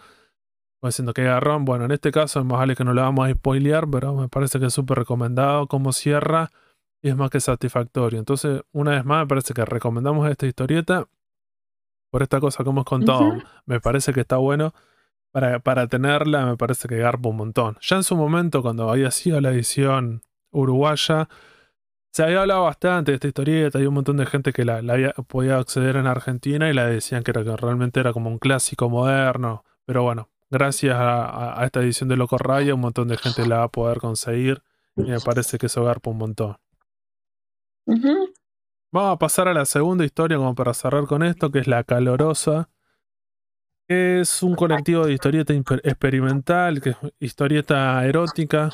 o 0.81 0.87
diciendo 0.87 1.13
que 1.13 1.21
agarrón. 1.21 1.63
Bueno, 1.65 1.85
en 1.85 1.91
este 1.91 2.11
caso 2.11 2.39
es 2.39 2.45
más 2.45 2.59
vale 2.59 2.75
que 2.75 2.83
no 2.83 2.93
lo 2.93 3.01
vamos 3.01 3.27
a 3.27 3.31
spoilear, 3.31 3.87
pero 3.89 4.13
me 4.15 4.27
parece 4.27 4.59
que 4.59 4.65
es 4.65 4.73
súper 4.73 4.99
recomendado 4.99 5.67
cómo 5.67 5.93
cierra 5.93 6.49
y 7.01 7.09
es 7.09 7.15
más 7.15 7.29
que 7.29 7.39
satisfactorio. 7.39 8.19
Entonces, 8.19 8.61
una 8.71 8.91
vez 8.91 9.05
más, 9.05 9.21
me 9.21 9.27
parece 9.27 9.53
que 9.53 9.63
recomendamos 9.65 10.29
esta 10.29 10.45
historieta 10.45 11.07
por 12.11 12.21
esta 12.21 12.39
cosa 12.39 12.63
que 12.63 12.69
hemos 12.69 12.85
contado. 12.85 13.37
Me 13.65 13.79
parece 13.79 14.13
que 14.13 14.21
está 14.21 14.37
bueno. 14.37 14.73
Para, 15.31 15.59
para 15.59 15.87
tenerla, 15.87 16.45
me 16.45 16.57
parece 16.57 16.89
que 16.89 16.97
garpa 16.97 17.29
un 17.29 17.37
montón. 17.37 17.77
Ya 17.79 17.95
en 17.95 18.03
su 18.03 18.17
momento, 18.17 18.61
cuando 18.61 18.91
había 18.91 19.11
sido 19.11 19.39
la 19.39 19.51
edición 19.51 20.23
uruguaya, 20.51 21.29
se 22.11 22.23
había 22.23 22.41
hablado 22.41 22.63
bastante 22.63 23.11
de 23.11 23.15
esta 23.15 23.27
historieta, 23.27 23.79
hay 23.79 23.85
un 23.85 23.93
montón 23.93 24.17
de 24.17 24.25
gente 24.25 24.51
que 24.51 24.65
la, 24.65 24.77
había, 24.77 25.13
podía 25.13 25.57
acceder 25.57 25.95
en 25.95 26.07
Argentina 26.07 26.69
y 26.69 26.73
la 26.73 26.85
decían 26.85 27.23
que, 27.23 27.31
era, 27.31 27.43
que 27.43 27.55
realmente 27.55 27.99
era 28.01 28.11
como 28.11 28.29
un 28.29 28.37
clásico 28.37 28.89
moderno. 28.89 29.63
Pero 29.85 30.03
bueno, 30.03 30.29
gracias 30.49 30.95
a, 30.99 31.63
esta 31.63 31.79
edición 31.79 32.09
de 32.09 32.17
Loco 32.17 32.37
Raya, 32.37 32.75
un 32.75 32.81
montón 32.81 33.07
de 33.07 33.17
gente 33.17 33.47
la 33.47 33.59
va 33.59 33.63
a 33.63 33.71
poder 33.71 33.99
conseguir 33.99 34.61
y 34.97 35.03
me 35.03 35.19
parece 35.21 35.57
que 35.57 35.67
eso 35.67 35.85
garpa 35.85 36.09
un 36.09 36.17
montón. 36.17 36.57
Vamos 37.85 39.15
a 39.15 39.17
pasar 39.17 39.47
a 39.47 39.53
la 39.53 39.65
segunda 39.65 40.03
historia 40.03 40.37
como 40.37 40.53
para 40.53 40.73
cerrar 40.73 41.05
con 41.05 41.23
esto, 41.23 41.49
que 41.49 41.59
es 41.59 41.67
La 41.67 41.85
Calorosa. 41.85 42.69
es 43.87 44.43
un 44.43 44.55
colectivo 44.55 45.05
de 45.05 45.13
historieta 45.13 45.53
experimental, 45.53 46.81
que 46.81 46.89
es 46.89 46.97
historieta 47.19 48.05
erótica. 48.05 48.69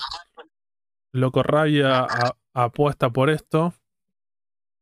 Loco 1.17 1.43
Rabia 1.43 2.07
apuesta 2.53 3.09
por 3.09 3.29
esto, 3.29 3.73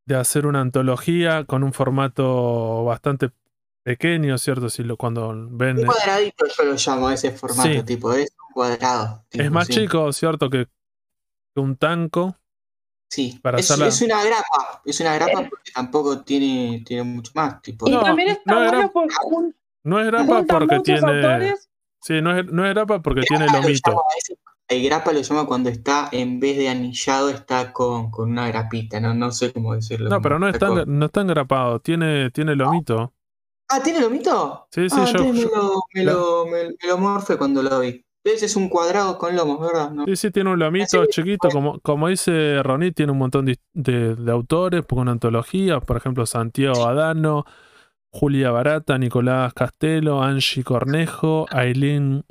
de 0.05 0.15
hacer 0.15 0.45
una 0.45 0.61
antología 0.61 1.45
con 1.45 1.63
un 1.63 1.73
formato 1.73 2.83
bastante 2.85 3.31
pequeño, 3.83 4.37
¿cierto? 4.37 4.69
Si 4.69 4.83
lo, 4.83 4.97
cuando 4.97 5.33
ven... 5.49 5.79
Un 5.79 5.85
cuadradito 5.85 6.45
yo 6.57 6.63
lo 6.63 6.75
llamo 6.75 7.09
ese 7.09 7.31
formato, 7.31 7.83
tipo, 7.83 8.13
es 8.13 8.31
un 8.47 8.53
cuadrado. 8.53 9.25
es 9.31 9.51
más 9.51 9.67
chico, 9.67 10.11
¿cierto? 10.13 10.49
Que 10.49 10.67
un 11.55 11.75
tanco. 11.75 12.35
Sí, 13.07 13.39
para 13.41 13.59
es, 13.59 13.69
es, 13.69 14.01
una 14.01 14.23
grapa, 14.23 14.81
es 14.83 14.99
una 14.99 15.13
grapa 15.15 15.31
es, 15.31 15.37
una 15.37 15.45
eh. 15.45 15.49
porque 15.49 15.71
tampoco 15.71 16.21
tiene, 16.21 16.83
tiene 16.85 17.03
mucho 17.03 17.31
más. 17.35 17.61
Tipo, 17.61 17.87
y 17.87 17.91
no, 17.91 18.03
también 18.03 18.29
está 18.29 18.53
no 18.53 18.71
bueno 18.71 18.91
por 18.91 19.07
no 19.83 19.99
es 19.99 20.07
grapa 20.07 20.43
porque 20.43 20.79
tiene. 20.79 20.99
Autores. 20.99 21.69
Sí, 22.01 22.21
no 22.21 22.37
es, 22.37 22.45
no 22.47 22.65
es 22.65 22.73
grapa 22.73 23.01
porque 23.01 23.21
tiene 23.21 23.45
lomito. 23.47 24.03
El 24.67 24.83
grapa 24.83 25.11
lo 25.11 25.21
llama 25.21 25.45
cuando 25.45 25.69
está, 25.69 26.09
en 26.11 26.39
vez 26.39 26.57
de 26.57 26.69
anillado, 26.69 27.29
está 27.29 27.71
con, 27.71 28.09
con 28.09 28.31
una 28.31 28.47
grapita, 28.47 28.99
no, 28.99 29.13
no 29.13 29.31
sé 29.31 29.53
cómo 29.53 29.75
decirlo. 29.75 30.09
No, 30.09 30.21
pero 30.21 30.39
no 30.39 30.49
está, 30.49 30.69
no 30.85 31.05
está 31.05 31.21
engrapado, 31.21 31.79
tiene, 31.79 32.31
tiene 32.31 32.55
lomito. 32.55 33.13
Ah, 33.69 33.81
¿tiene 33.83 34.01
lomito? 34.01 34.67
Sí, 34.71 34.89
sí, 34.89 34.95
ah, 34.99 35.05
yo, 35.05 35.33
me, 35.33 35.41
lo, 35.43 35.81
me, 35.93 36.03
lo, 36.03 36.45
me, 36.47 36.87
lo 36.87 36.97
morfe 36.97 37.37
cuando 37.37 37.61
lo 37.61 37.79
vi. 37.79 38.03
Ese 38.23 38.47
es 38.47 38.55
un 38.55 38.69
cuadrado 38.69 39.19
con 39.19 39.35
lomos, 39.35 39.59
¿verdad? 39.59 39.91
¿No? 39.91 40.05
Sí, 40.05 40.15
sí, 40.15 40.31
tiene 40.31 40.49
un 40.49 40.57
lomito 40.57 41.05
chiquito. 41.05 41.49
Como, 41.49 41.79
como 41.81 42.07
dice 42.07 42.63
Ronit, 42.63 42.95
tiene 42.95 43.11
un 43.11 43.19
montón 43.19 43.45
de, 43.45 43.59
de, 43.73 44.15
de 44.15 44.31
autores, 44.31 44.83
porque 44.83 45.01
una 45.01 45.11
antología, 45.11 45.79
por 45.79 45.97
ejemplo, 45.97 46.25
Santiago 46.25 46.87
Adano, 46.87 47.45
Julia 48.09 48.49
Barata, 48.49 48.97
Nicolás 48.97 49.53
Castelo, 49.53 50.23
Angie 50.23 50.63
Cornejo, 50.63 51.45
Aileen 51.51 52.23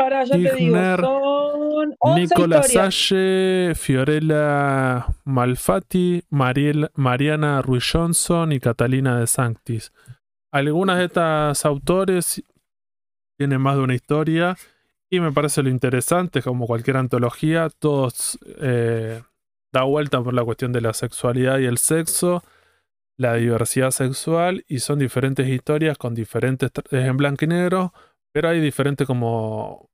para, 0.00 0.24
ya 0.24 0.34
te 0.34 0.54
digo, 0.54 0.76
son 0.96 1.94
Nicolás 2.14 2.72
Salle, 2.72 3.74
Fiorella 3.74 5.06
Malfatti, 5.24 6.22
Mariana 6.30 7.60
Ruiz 7.60 7.84
Johnson 7.92 8.52
y 8.52 8.60
Catalina 8.60 9.20
de 9.20 9.26
Sanctis. 9.26 9.92
Algunas 10.52 10.98
de 10.98 11.04
estas 11.04 11.66
autores 11.66 12.42
tienen 13.38 13.60
más 13.60 13.76
de 13.76 13.82
una 13.82 13.94
historia 13.94 14.56
y 15.10 15.20
me 15.20 15.32
parece 15.32 15.62
lo 15.62 15.68
interesante, 15.68 16.40
como 16.40 16.66
cualquier 16.66 16.96
antología, 16.96 17.68
todos 17.68 18.38
eh, 18.60 19.22
da 19.70 19.82
vuelta 19.82 20.22
por 20.22 20.32
la 20.32 20.44
cuestión 20.44 20.72
de 20.72 20.80
la 20.80 20.94
sexualidad 20.94 21.58
y 21.58 21.66
el 21.66 21.76
sexo 21.76 22.42
la 23.18 23.34
diversidad 23.34 23.90
sexual 23.90 24.64
y 24.66 24.78
son 24.78 24.98
diferentes 24.98 25.46
historias 25.46 25.98
con 25.98 26.14
diferentes 26.14 26.70
es 26.90 27.04
en 27.04 27.18
blanco 27.18 27.44
y 27.44 27.48
negro, 27.48 27.92
pero 28.32 28.48
hay 28.48 28.60
diferentes 28.60 29.06
como 29.06 29.89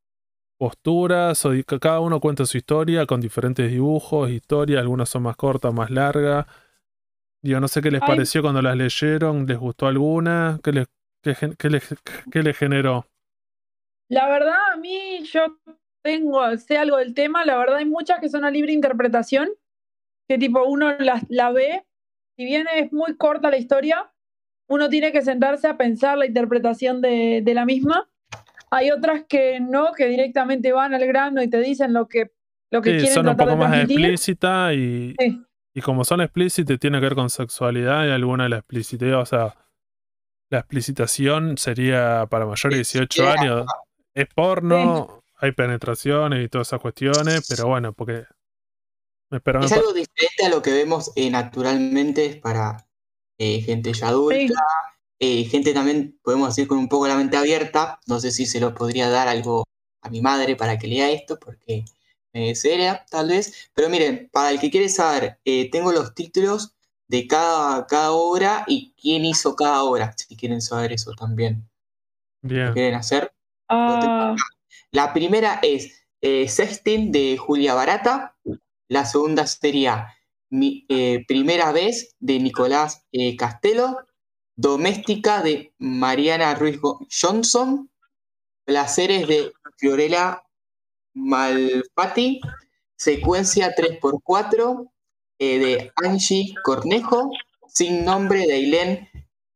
posturas 0.59 1.45
o 1.45 1.53
cada 1.81 2.01
uno 2.01 2.21
cuenta 2.21 2.47
su 2.47 2.57
historia 2.57 3.07
con 3.07 3.21
diferentes 3.21 3.71
dibujos, 3.71 4.31
historias, 4.31 4.81
algunas 4.81 5.09
son 5.09 5.25
más 5.25 5.37
cortas, 5.37 5.73
más 5.73 5.91
largas. 5.91 6.47
Yo 7.43 7.61
no 7.61 7.69
sé 7.69 7.83
qué 7.83 7.91
les 7.91 8.01
pareció 8.01 8.43
cuando 8.43 8.63
las 8.63 8.77
leyeron, 8.77 9.47
¿les 9.47 9.59
gustó 9.59 9.87
alguna? 9.87 10.59
¿Qué 10.63 10.73
les, 10.73 10.87
qué, 11.23 11.71
les, 11.71 11.95
qué 12.31 12.43
les 12.43 12.57
generó? 12.57 13.07
La 14.09 14.29
verdad, 14.29 14.73
a 14.73 14.77
mí 14.77 15.23
yo 15.25 15.59
tengo, 16.03 16.57
sé 16.57 16.79
algo 16.79 16.97
del 16.97 17.15
tema, 17.15 17.45
la 17.45 17.57
verdad 17.59 17.77
hay 17.77 17.85
muchas 17.85 18.21
que 18.21 18.29
son 18.29 18.45
a 18.45 18.51
libre 18.51 18.73
interpretación, 18.73 19.49
que 20.29 20.39
tipo 20.39 20.65
uno 20.65 20.97
la, 20.99 21.21
la 21.29 21.51
ve 21.53 21.85
si 22.37 22.45
bien 22.45 22.67
es 22.75 22.93
muy 22.93 23.17
corta 23.17 23.51
la 23.51 23.57
historia, 23.57 24.13
uno 24.69 24.89
tiene 24.89 25.11
que 25.11 25.23
sentarse 25.23 25.69
a 25.69 25.77
pensar 25.77 26.19
la 26.19 26.27
interpretación 26.27 27.01
de, 27.01 27.43
la 27.47 27.65
misma. 27.65 28.09
Hay 28.71 28.91
otras 28.91 29.25
que 29.29 29.61
no, 29.61 29.93
que 29.93 30.07
directamente 30.07 30.73
van 30.73 30.95
al 30.95 31.07
grano 31.07 31.43
y 31.43 31.49
te 31.49 31.61
dicen 31.61 31.93
lo 31.93 32.09
que, 32.09 32.33
lo 32.71 32.83
que 32.83 32.97
quieren 32.97 33.15
son 33.15 33.29
un 33.29 33.37
poco 33.37 33.57
más 33.57 33.85
explícitas 33.85 34.75
y, 34.75 35.15
y 35.73 35.81
como 35.81 36.05
son 36.05 36.21
explícitas 36.21 36.79
tiene 36.79 36.99
que 36.99 37.05
ver 37.05 37.15
con 37.15 37.31
sexualidad 37.31 38.07
y 38.07 38.11
alguna 38.11 38.45
de 38.45 38.51
la 38.51 38.57
explícita, 38.59 39.19
o 39.19 39.27
sea, 39.27 39.55
la 40.51 40.59
explicitación 40.59 41.59
sería 41.59 42.27
para 42.31 42.47
mayores 42.47 42.71
de 42.71 43.01
18 43.01 43.29
años. 43.29 43.67
Es 44.15 44.27
porno, 44.35 45.23
hay 45.39 45.53
penetraciones 45.53 46.45
y 46.45 46.49
todas 46.49 46.69
esas 46.69 46.81
cuestiones, 46.81 47.47
pero 47.49 47.69
bueno, 47.69 47.93
porque 47.93 48.25
es 49.31 49.73
algo 49.73 49.93
diferente 49.93 50.47
a 50.47 50.49
lo 50.49 50.63
que 50.63 50.73
vemos 50.73 51.13
eh, 51.17 51.31
naturalmente 51.31 52.39
para 52.41 52.89
eh, 53.39 53.61
gente 53.61 53.93
ya 53.93 54.09
adulta, 54.09 54.55
eh, 55.19 55.45
gente 55.45 55.73
también, 55.73 56.19
podemos 56.23 56.49
decir, 56.49 56.69
con 56.69 56.79
un 56.79 56.89
poco 56.89 57.09
la 57.09 57.17
mente 57.17 57.37
abierta. 57.37 58.01
No 58.07 58.21
sé 58.21 58.31
si 58.31 58.47
se 58.47 58.61
lo 58.61 58.75
podría 58.75 59.09
dar 59.09 59.29
algo 59.29 59.65
a 60.03 60.11
mi 60.11 60.21
madre 60.21 60.57
para 60.57 60.79
que 60.79 60.87
lea 60.87 61.11
esto, 61.11 61.39
porque 61.39 61.85
me 62.33 62.55
seria, 62.55 63.05
tal 63.11 63.29
vez. 63.29 63.71
Pero 63.75 63.89
miren, 63.89 64.29
para 64.33 64.51
el 64.51 64.61
que 64.61 64.71
quiere 64.71 64.89
saber, 64.89 65.39
tengo 65.73 65.93
los 65.93 66.15
títulos 66.15 66.75
de 67.09 67.27
cada, 67.27 67.87
cada 67.87 68.13
obra 68.13 68.65
y 68.67 68.93
quién 69.01 69.25
hizo 69.25 69.57
cada 69.57 69.85
obra, 69.85 70.15
si 70.17 70.37
quieren 70.37 70.61
saber 70.61 70.93
eso 70.93 71.13
también. 71.13 71.69
Bien. 72.43 72.73
quieren 72.73 72.95
hacer? 72.95 73.33
Ah. 73.69 74.37
La 74.93 75.13
primera 75.13 75.61
es 75.63 76.07
Sextin 76.21 77.11
de 77.11 77.37
Julia 77.37 77.75
Barata. 77.75 78.37
La 78.89 79.05
segunda 79.05 79.47
sería 79.47 80.17
mi, 80.51 80.87
eh, 80.89 81.25
Primera 81.27 81.73
vez 81.73 82.15
de 82.21 82.39
Nicolás 82.39 83.05
eh, 83.13 83.37
Castelo, 83.37 83.99
Doméstica 84.57 85.43
de 85.43 85.75
Mariana 85.79 86.55
Ruiz 86.55 86.79
Johnson, 87.11 87.91
Placeres 88.65 89.29
de 89.29 89.53
Fiorella 89.77 90.43
Malfatti, 91.15 92.41
Secuencia 92.97 93.75
3x4 93.75 94.91
eh, 95.39 95.59
de 95.59 95.93
Angie 95.97 96.55
Cornejo, 96.65 97.31
Sin 97.69 98.05
nombre 98.05 98.41
de 98.41 98.55
Eileen 98.55 99.09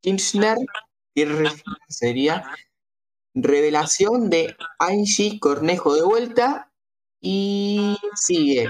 Kirchner, 0.02 0.58
sería 1.88 2.44
Revelación 3.34 4.28
de 4.28 4.56
Angie 4.78 5.38
Cornejo 5.40 5.94
de 5.94 6.02
vuelta. 6.02 6.72
Y 7.22 7.96
sigue. 8.14 8.68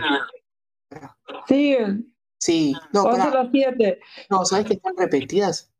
Siguen. 1.46 2.14
Sí, 2.38 2.74
no, 2.92 3.04
para. 3.04 3.48
No, 4.28 4.44
¿sabes 4.44 4.66
que 4.66 4.74
están 4.74 4.96
repetidas? 4.96 5.70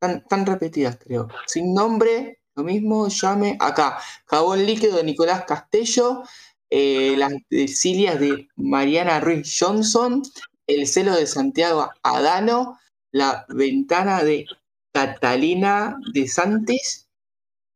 Están, 0.00 0.46
repetidas, 0.46 0.98
creo. 0.98 1.28
Sin 1.46 1.72
nombre, 1.74 2.40
lo 2.54 2.64
mismo, 2.64 3.08
llame 3.08 3.56
acá. 3.60 3.98
Jabón 4.26 4.64
líquido 4.66 4.96
de 4.96 5.04
Nicolás 5.04 5.44
Castello, 5.46 6.22
eh, 6.70 7.16
las 7.16 7.32
cilias 7.68 8.20
de 8.20 8.48
Mariana 8.56 9.20
Ruiz 9.20 9.56
Johnson, 9.58 10.22
el 10.66 10.86
celo 10.86 11.14
de 11.14 11.26
Santiago 11.26 11.90
Adano, 12.02 12.78
la 13.12 13.46
ventana 13.48 14.22
de 14.22 14.46
Catalina 14.92 15.96
de 16.12 16.28
Santis, 16.28 17.08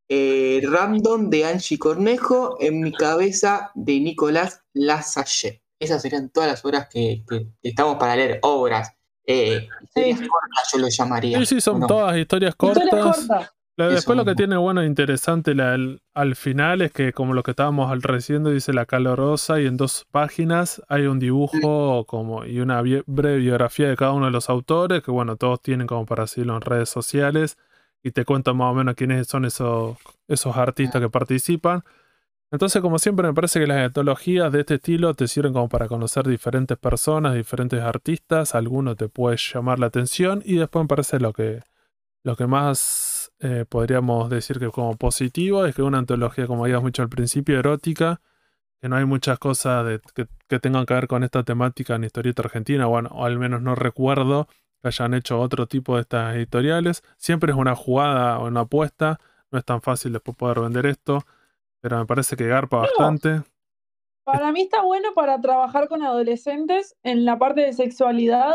eh, 0.08 0.60
Random 0.64 1.30
de 1.30 1.44
Angie 1.46 1.78
Cornejo, 1.78 2.56
en 2.60 2.80
mi 2.80 2.92
cabeza 2.92 3.70
de 3.74 4.00
Nicolás 4.00 4.62
Lasalle 4.74 5.62
esas 5.80 6.02
serían 6.02 6.28
todas 6.28 6.50
las 6.50 6.64
obras 6.64 6.88
que, 6.88 7.24
estamos 7.62 7.96
para 7.96 8.14
leer, 8.14 8.38
obras. 8.42 8.92
Eh, 9.26 9.68
historias 9.82 10.18
cortas, 10.20 10.70
yo 10.72 10.78
lo 10.78 10.88
llamaría. 10.88 11.38
Sí, 11.38 11.46
sí, 11.46 11.60
son 11.60 11.86
todas 11.86 12.16
historias 12.16 12.54
cortas. 12.54 13.28
Después 13.76 14.16
lo 14.16 14.26
que 14.26 14.34
tiene 14.34 14.58
bueno 14.58 14.82
e 14.82 14.86
interesante 14.86 15.52
al 16.12 16.36
final 16.36 16.82
es 16.82 16.92
que 16.92 17.14
como 17.14 17.32
lo 17.32 17.42
que 17.42 17.52
estábamos 17.52 17.90
al 17.90 18.02
recién 18.02 18.44
dice 18.44 18.74
la 18.74 18.84
calorosa 18.84 19.58
y 19.58 19.66
en 19.66 19.78
dos 19.78 20.06
páginas 20.10 20.82
hay 20.88 21.06
un 21.06 21.18
dibujo 21.18 22.04
como 22.04 22.44
y 22.44 22.60
una 22.60 22.82
breve 22.82 23.38
biografía 23.38 23.88
de 23.88 23.96
cada 23.96 24.12
uno 24.12 24.26
de 24.26 24.32
los 24.32 24.50
autores 24.50 25.02
que 25.02 25.10
bueno 25.10 25.36
todos 25.36 25.62
tienen 25.62 25.86
como 25.86 26.04
para 26.04 26.24
decirlo 26.24 26.56
en 26.56 26.60
redes 26.60 26.90
sociales 26.90 27.56
y 28.02 28.10
te 28.12 28.24
cuentan 28.24 28.56
más 28.56 28.72
o 28.72 28.74
menos 28.74 28.94
quiénes 28.94 29.26
son 29.26 29.44
esos, 29.44 29.96
esos 30.28 30.56
artistas 30.56 31.00
que 31.00 31.08
participan. 31.08 31.82
Entonces, 32.52 32.82
como 32.82 32.98
siempre, 32.98 33.28
me 33.28 33.34
parece 33.34 33.60
que 33.60 33.66
las 33.66 33.88
etologías 33.88 34.50
de 34.50 34.60
este 34.60 34.74
estilo 34.74 35.14
te 35.14 35.28
sirven 35.28 35.52
como 35.52 35.68
para 35.68 35.86
conocer 35.86 36.26
diferentes 36.26 36.76
personas, 36.76 37.34
diferentes 37.34 37.80
artistas, 37.80 38.56
alguno 38.56 38.96
te 38.96 39.08
puede 39.08 39.36
llamar 39.36 39.78
la 39.78 39.86
atención 39.86 40.42
y 40.44 40.56
después 40.56 40.84
me 40.84 40.88
parece 40.88 41.20
lo 41.20 41.32
que, 41.32 41.62
lo 42.24 42.36
que 42.36 42.46
más 42.48 43.32
eh, 43.40 43.64
podríamos 43.68 44.28
decir 44.30 44.58
que 44.58 44.68
como 44.70 44.96
positivo 44.96 45.64
es 45.64 45.74
que 45.76 45.82
una 45.82 45.98
antología, 45.98 46.46
como 46.46 46.64
habíamos 46.64 46.86
dicho 46.86 47.02
al 47.02 47.08
principio, 47.08 47.58
erótica, 47.58 48.20
que 48.80 48.88
no 48.88 48.96
hay 48.96 49.04
muchas 49.04 49.38
cosas 49.38 50.00
que, 50.14 50.58
tengan 50.60 50.86
que 50.86 50.94
ver 50.94 51.06
con 51.06 51.22
esta 51.24 51.44
temática 51.44 51.94
en 51.94 52.04
historieta 52.04 52.42
argentina, 52.42 52.86
bueno, 52.86 53.10
o 53.12 53.24
al 53.26 53.38
menos 53.38 53.62
no 53.62 53.74
recuerdo 53.74 54.48
que 54.82 54.88
hayan 54.88 55.14
hecho 55.14 55.40
otro 55.40 55.66
tipo 55.68 55.96
de 55.96 56.02
estas 56.02 56.34
editoriales. 56.36 57.02
Siempre 57.16 57.52
es 57.52 57.58
una 57.58 57.76
jugada 57.76 58.38
o 58.38 58.46
una 58.46 58.60
apuesta, 58.60 59.20
no 59.52 59.58
es 59.58 59.64
tan 59.64 59.82
fácil 59.82 60.12
después 60.12 60.36
poder 60.36 60.60
vender 60.60 60.86
esto. 60.86 61.24
Pero 61.80 61.98
me 61.98 62.06
parece 62.06 62.36
que 62.36 62.46
garpa 62.46 62.78
bastante. 62.78 63.42
Para 64.24 64.52
mí 64.52 64.62
está 64.62 64.82
bueno 64.82 65.08
para 65.14 65.40
trabajar 65.40 65.88
con 65.88 66.02
adolescentes 66.02 66.96
en 67.02 67.24
la 67.24 67.38
parte 67.38 67.62
de 67.62 67.72
sexualidad, 67.72 68.54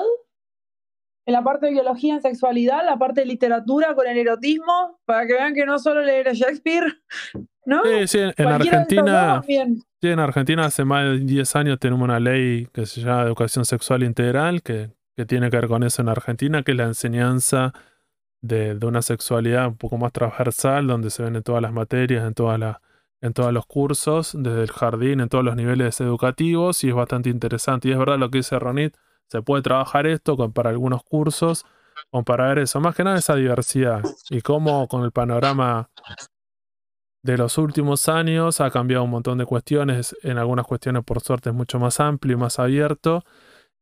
en 1.25 1.33
la 1.33 1.43
parte 1.43 1.65
de 1.65 1.73
biología 1.73 2.13
en 2.13 2.21
sexualidad, 2.21 2.85
la 2.85 2.97
parte 2.97 3.21
de 3.21 3.27
literatura 3.27 3.95
con 3.95 4.07
el 4.07 4.17
erotismo, 4.17 4.99
para 5.05 5.25
que 5.25 5.33
vean 5.33 5.53
que 5.53 5.65
no 5.65 5.79
solo 5.79 6.01
leer 6.01 6.29
a 6.29 6.33
Shakespeare, 6.33 7.01
¿no? 7.65 7.81
Sí, 7.83 8.07
sí, 8.07 8.19
en 8.19 8.47
Argentina. 8.47 9.41
Sí, 9.45 10.07
en 10.07 10.19
Argentina 10.19 10.65
hace 10.65 10.85
más 10.85 11.03
de 11.03 11.19
10 11.19 11.55
años 11.55 11.79
tenemos 11.79 12.03
una 12.03 12.19
ley 12.19 12.67
que 12.71 12.85
se 12.85 13.01
llama 13.01 13.23
Educación 13.23 13.65
Sexual 13.65 14.03
Integral, 14.03 14.61
que, 14.61 14.91
que 15.15 15.25
tiene 15.25 15.49
que 15.49 15.57
ver 15.57 15.67
con 15.67 15.83
eso 15.83 16.01
en 16.03 16.09
Argentina, 16.09 16.61
que 16.61 16.73
es 16.73 16.77
la 16.77 16.83
enseñanza 16.83 17.73
de, 18.41 18.75
de, 18.75 18.85
una 18.85 19.01
sexualidad 19.01 19.67
un 19.67 19.77
poco 19.77 19.97
más 19.97 20.11
transversal, 20.13 20.85
donde 20.85 21.09
se 21.09 21.23
ven 21.23 21.35
en 21.35 21.43
todas 21.43 21.61
las 21.61 21.73
materias, 21.73 22.25
en 22.27 22.35
todas 22.35 22.59
las 22.59 22.77
en 23.21 23.33
todos 23.33 23.51
los 23.53 23.65
cursos, 23.65 24.33
desde 24.37 24.61
el 24.61 24.71
jardín, 24.71 25.19
en 25.19 25.29
todos 25.29 25.43
los 25.43 25.55
niveles 25.55 25.99
educativos, 26.01 26.83
y 26.83 26.89
es 26.89 26.95
bastante 26.95 27.29
interesante. 27.29 27.89
Y 27.89 27.91
es 27.91 27.97
verdad 27.97 28.17
lo 28.17 28.29
que 28.29 28.39
dice 28.39 28.59
Ronit, 28.59 28.95
se 29.27 29.41
puede 29.41 29.63
trabajar 29.63 30.05
esto 30.07 30.37
para 30.51 30.69
algunos 30.69 31.03
cursos, 31.03 31.65
o 32.11 32.23
para 32.23 32.47
ver 32.47 32.59
eso, 32.59 32.79
más 32.79 32.95
que 32.95 33.03
nada 33.03 33.17
esa 33.17 33.35
diversidad, 33.35 34.03
y 34.29 34.41
cómo 34.41 34.87
con 34.87 35.03
el 35.03 35.11
panorama 35.11 35.89
de 37.23 37.37
los 37.37 37.57
últimos 37.57 38.07
años 38.07 38.61
ha 38.61 38.69
cambiado 38.69 39.03
un 39.03 39.09
montón 39.09 39.37
de 39.37 39.45
cuestiones, 39.45 40.15
en 40.21 40.37
algunas 40.37 40.67
cuestiones 40.67 41.03
por 41.03 41.21
suerte 41.21 41.49
es 41.49 41.55
mucho 41.55 41.79
más 41.79 41.99
amplio 41.99 42.35
y 42.35 42.39
más 42.39 42.59
abierto, 42.59 43.23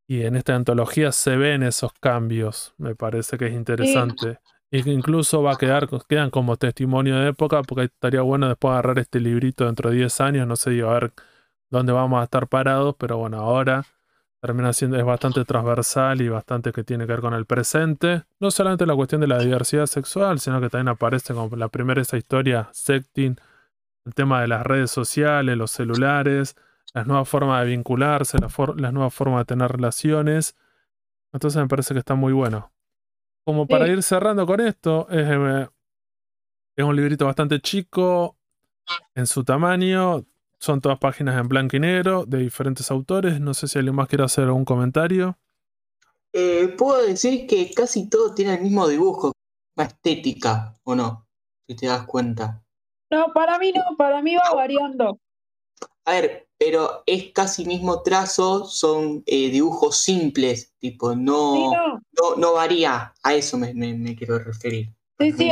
y 0.08 0.24
en 0.24 0.36
esta 0.36 0.56
antología 0.56 1.12
se 1.12 1.36
ven 1.36 1.64
esos 1.64 1.92
cambios, 1.94 2.74
me 2.78 2.96
parece 2.96 3.38
que 3.38 3.48
es 3.48 3.54
interesante. 3.54 4.40
Incluso 4.74 5.44
va 5.44 5.54
a 5.54 5.56
quedar, 5.58 5.88
quedan 6.10 6.32
como 6.32 6.58
testimonio 6.58 7.20
de 7.20 7.30
época, 7.30 7.62
porque 7.62 7.84
estaría 7.86 8.22
bueno 8.24 8.48
después 8.48 8.72
agarrar 8.72 8.98
este 8.98 9.20
librito 9.20 9.66
dentro 9.68 9.92
de 9.92 9.98
10 9.98 10.20
años, 10.22 10.48
no 10.48 10.56
sé, 10.56 10.72
digo, 10.72 10.90
a 10.90 10.94
ver 10.96 11.14
dónde 11.70 11.94
vamos 11.94 12.20
a 12.20 12.24
estar 12.24 12.48
parados, 12.48 12.96
pero 12.98 13.18
bueno, 13.18 13.38
ahora 13.40 13.86
termina 14.42 14.74
siendo, 14.74 14.98
es 14.98 15.06
bastante 15.06 15.46
transversal 15.46 16.22
y 16.22 16.30
bastante 16.30 16.72
que 16.72 16.84
tiene 16.84 17.06
que 17.06 17.14
ver 17.14 17.22
con 17.22 17.36
el 17.36 17.46
presente. 17.46 18.24
No 18.40 18.50
solamente 18.50 18.88
la 18.88 18.96
cuestión 18.96 19.22
de 19.22 19.28
la 19.28 19.38
diversidad 19.38 19.86
sexual, 19.86 20.40
sino 20.40 20.60
que 20.60 20.70
también 20.70 20.88
aparece 20.90 21.36
como 21.36 21.56
la 21.56 21.68
primera 21.70 22.02
esa 22.02 22.18
historia, 22.18 22.70
Secting, 22.74 23.38
el 24.06 24.14
tema 24.16 24.42
de 24.42 24.48
las 24.48 24.66
redes 24.66 24.90
sociales, 24.90 25.56
los 25.56 25.72
celulares, 25.72 26.56
las 26.96 27.06
nuevas 27.06 27.30
formas 27.30 27.64
de 27.64 27.70
vincularse, 27.70 28.40
las 28.40 28.94
nuevas 28.94 29.14
formas 29.14 29.42
de 29.42 29.46
tener 29.46 29.72
relaciones. 29.72 30.56
Entonces 31.32 31.62
me 31.62 31.68
parece 31.68 31.94
que 31.94 32.00
está 32.00 32.16
muy 32.16 32.34
bueno 32.34 32.73
como 33.44 33.68
para 33.68 33.88
ir 33.88 34.02
cerrando 34.04 34.46
con 34.46 34.62
esto, 34.62 35.08
eh, 35.10 35.68
es, 36.76 36.84
un 36.84 36.96
librito 36.96 37.26
bastante 37.26 37.60
chico 37.60 38.38
en 39.16 39.28
su 39.28 39.44
tamaño. 39.44 40.26
Son 40.60 40.80
todas 40.80 40.98
páginas 40.98 41.40
en 41.40 41.48
blanco 41.50 41.76
y 41.76 41.80
negro 41.82 42.26
de 42.26 42.38
diferentes 42.38 42.90
autores. 42.90 43.40
No 43.40 43.54
sé 43.54 43.68
si 43.68 43.78
alguien 43.78 43.96
más 43.96 44.08
quiere 44.08 44.24
hacer 44.24 44.46
algún 44.46 44.64
comentario. 44.64 45.38
Eh, 46.32 46.74
puedo 46.78 47.06
decir 47.06 47.46
que 47.48 47.72
casi 47.74 48.10
todo 48.10 48.34
tiene 48.34 48.56
el 48.56 48.62
mismo 48.62 48.88
dibujo, 48.88 49.34
la 49.76 49.84
estética, 49.84 50.76
¿o 50.84 50.96
no? 50.96 51.28
Si 51.68 51.76
te 51.76 51.88
das 51.88 52.06
cuenta. 52.06 52.64
No, 53.12 53.34
para 53.34 53.60
mí 53.60 53.72
no, 53.72 53.96
para 53.98 54.22
mí 54.22 54.36
va 54.36 54.56
variando. 54.56 55.20
A 56.06 56.12
ver, 56.12 56.48
pero 56.66 57.04
es 57.06 57.32
casi 57.34 57.66
mismo 57.66 58.02
trazo, 58.04 58.66
son 58.66 59.24
eh, 59.26 59.50
dibujos 59.50 59.98
simples, 59.98 60.74
tipo, 60.80 61.16
no, 61.16 61.72
no. 62.38 62.54
varía, 62.54 63.14
a 63.22 63.34
eso 63.34 63.58
me, 63.58 64.16
quiero 64.16 64.40
referir. 64.40 64.94
Sí, 65.20 65.32
sí, 65.34 65.52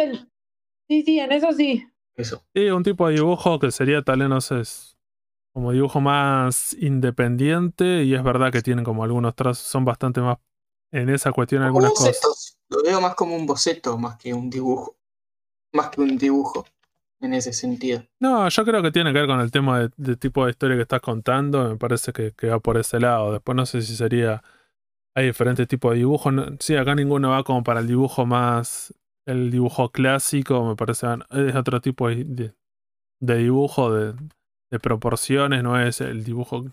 sí, 0.87 1.03
sí, 1.03 1.19
en 1.19 1.31
eso 1.31 1.51
sí. 1.51 1.85
Eso. 2.15 2.43
Sí, 2.53 2.69
un 2.69 2.83
tipo 2.83 3.07
de 3.07 3.15
dibujo 3.15 3.59
que 3.59 3.71
sería 3.71 4.01
tal 4.03 4.19
vez, 4.19 4.29
no 4.29 4.41
sé, 4.41 4.61
como 5.53 5.71
dibujo 5.73 5.99
más 5.99 6.73
independiente 6.79 8.03
y 8.03 8.15
es 8.15 8.23
verdad 8.23 8.51
que 8.51 8.61
tienen 8.61 8.85
como 8.85 9.03
algunos 9.03 9.35
trazos, 9.35 9.65
son 9.65 9.83
bastante 9.83 10.21
más 10.21 10.37
en 10.91 11.09
esa 11.09 11.31
cuestión 11.31 11.63
algunas 11.63 11.93
cosas. 11.93 12.57
Lo 12.69 12.83
veo 12.83 13.01
más 13.01 13.15
como 13.15 13.35
un 13.35 13.45
boceto, 13.45 13.97
más 13.97 14.17
que 14.17 14.33
un 14.33 14.49
dibujo. 14.49 14.95
Más 15.73 15.89
que 15.89 16.01
un 16.01 16.17
dibujo 16.17 16.65
en 17.21 17.33
ese 17.33 17.53
sentido. 17.53 18.03
No, 18.19 18.49
yo 18.49 18.65
creo 18.65 18.81
que 18.81 18.91
tiene 18.91 19.13
que 19.13 19.19
ver 19.19 19.27
con 19.27 19.39
el 19.39 19.51
tema 19.51 19.89
de, 19.95 20.15
tipo 20.17 20.45
de 20.45 20.51
historia 20.51 20.75
que 20.75 20.83
estás 20.83 21.01
contando. 21.01 21.69
Me 21.69 21.77
parece 21.77 22.11
que, 22.13 22.47
va 22.47 22.59
por 22.59 22.77
ese 22.77 22.99
lado. 22.99 23.33
Después 23.33 23.55
no 23.55 23.65
sé 23.65 23.81
si 23.81 23.95
sería. 23.95 24.43
Hay 25.15 25.25
diferentes 25.25 25.67
tipos 25.67 25.91
de 25.91 25.99
dibujos. 25.99 26.33
sí, 26.59 26.75
acá 26.75 26.95
ninguno 26.95 27.29
va 27.29 27.43
como 27.43 27.63
para 27.63 27.81
el 27.81 27.87
dibujo 27.87 28.25
más. 28.25 28.93
El 29.25 29.51
dibujo 29.51 29.91
clásico, 29.91 30.65
me 30.65 30.75
parece. 30.75 31.07
Es 31.31 31.55
otro 31.55 31.81
tipo 31.81 32.09
de, 32.09 32.53
dibujo, 33.19 33.93
de, 33.93 34.13
de 34.71 34.79
proporciones. 34.79 35.63
No 35.63 35.79
es 35.79 36.01
el 36.01 36.23
dibujo 36.23 36.65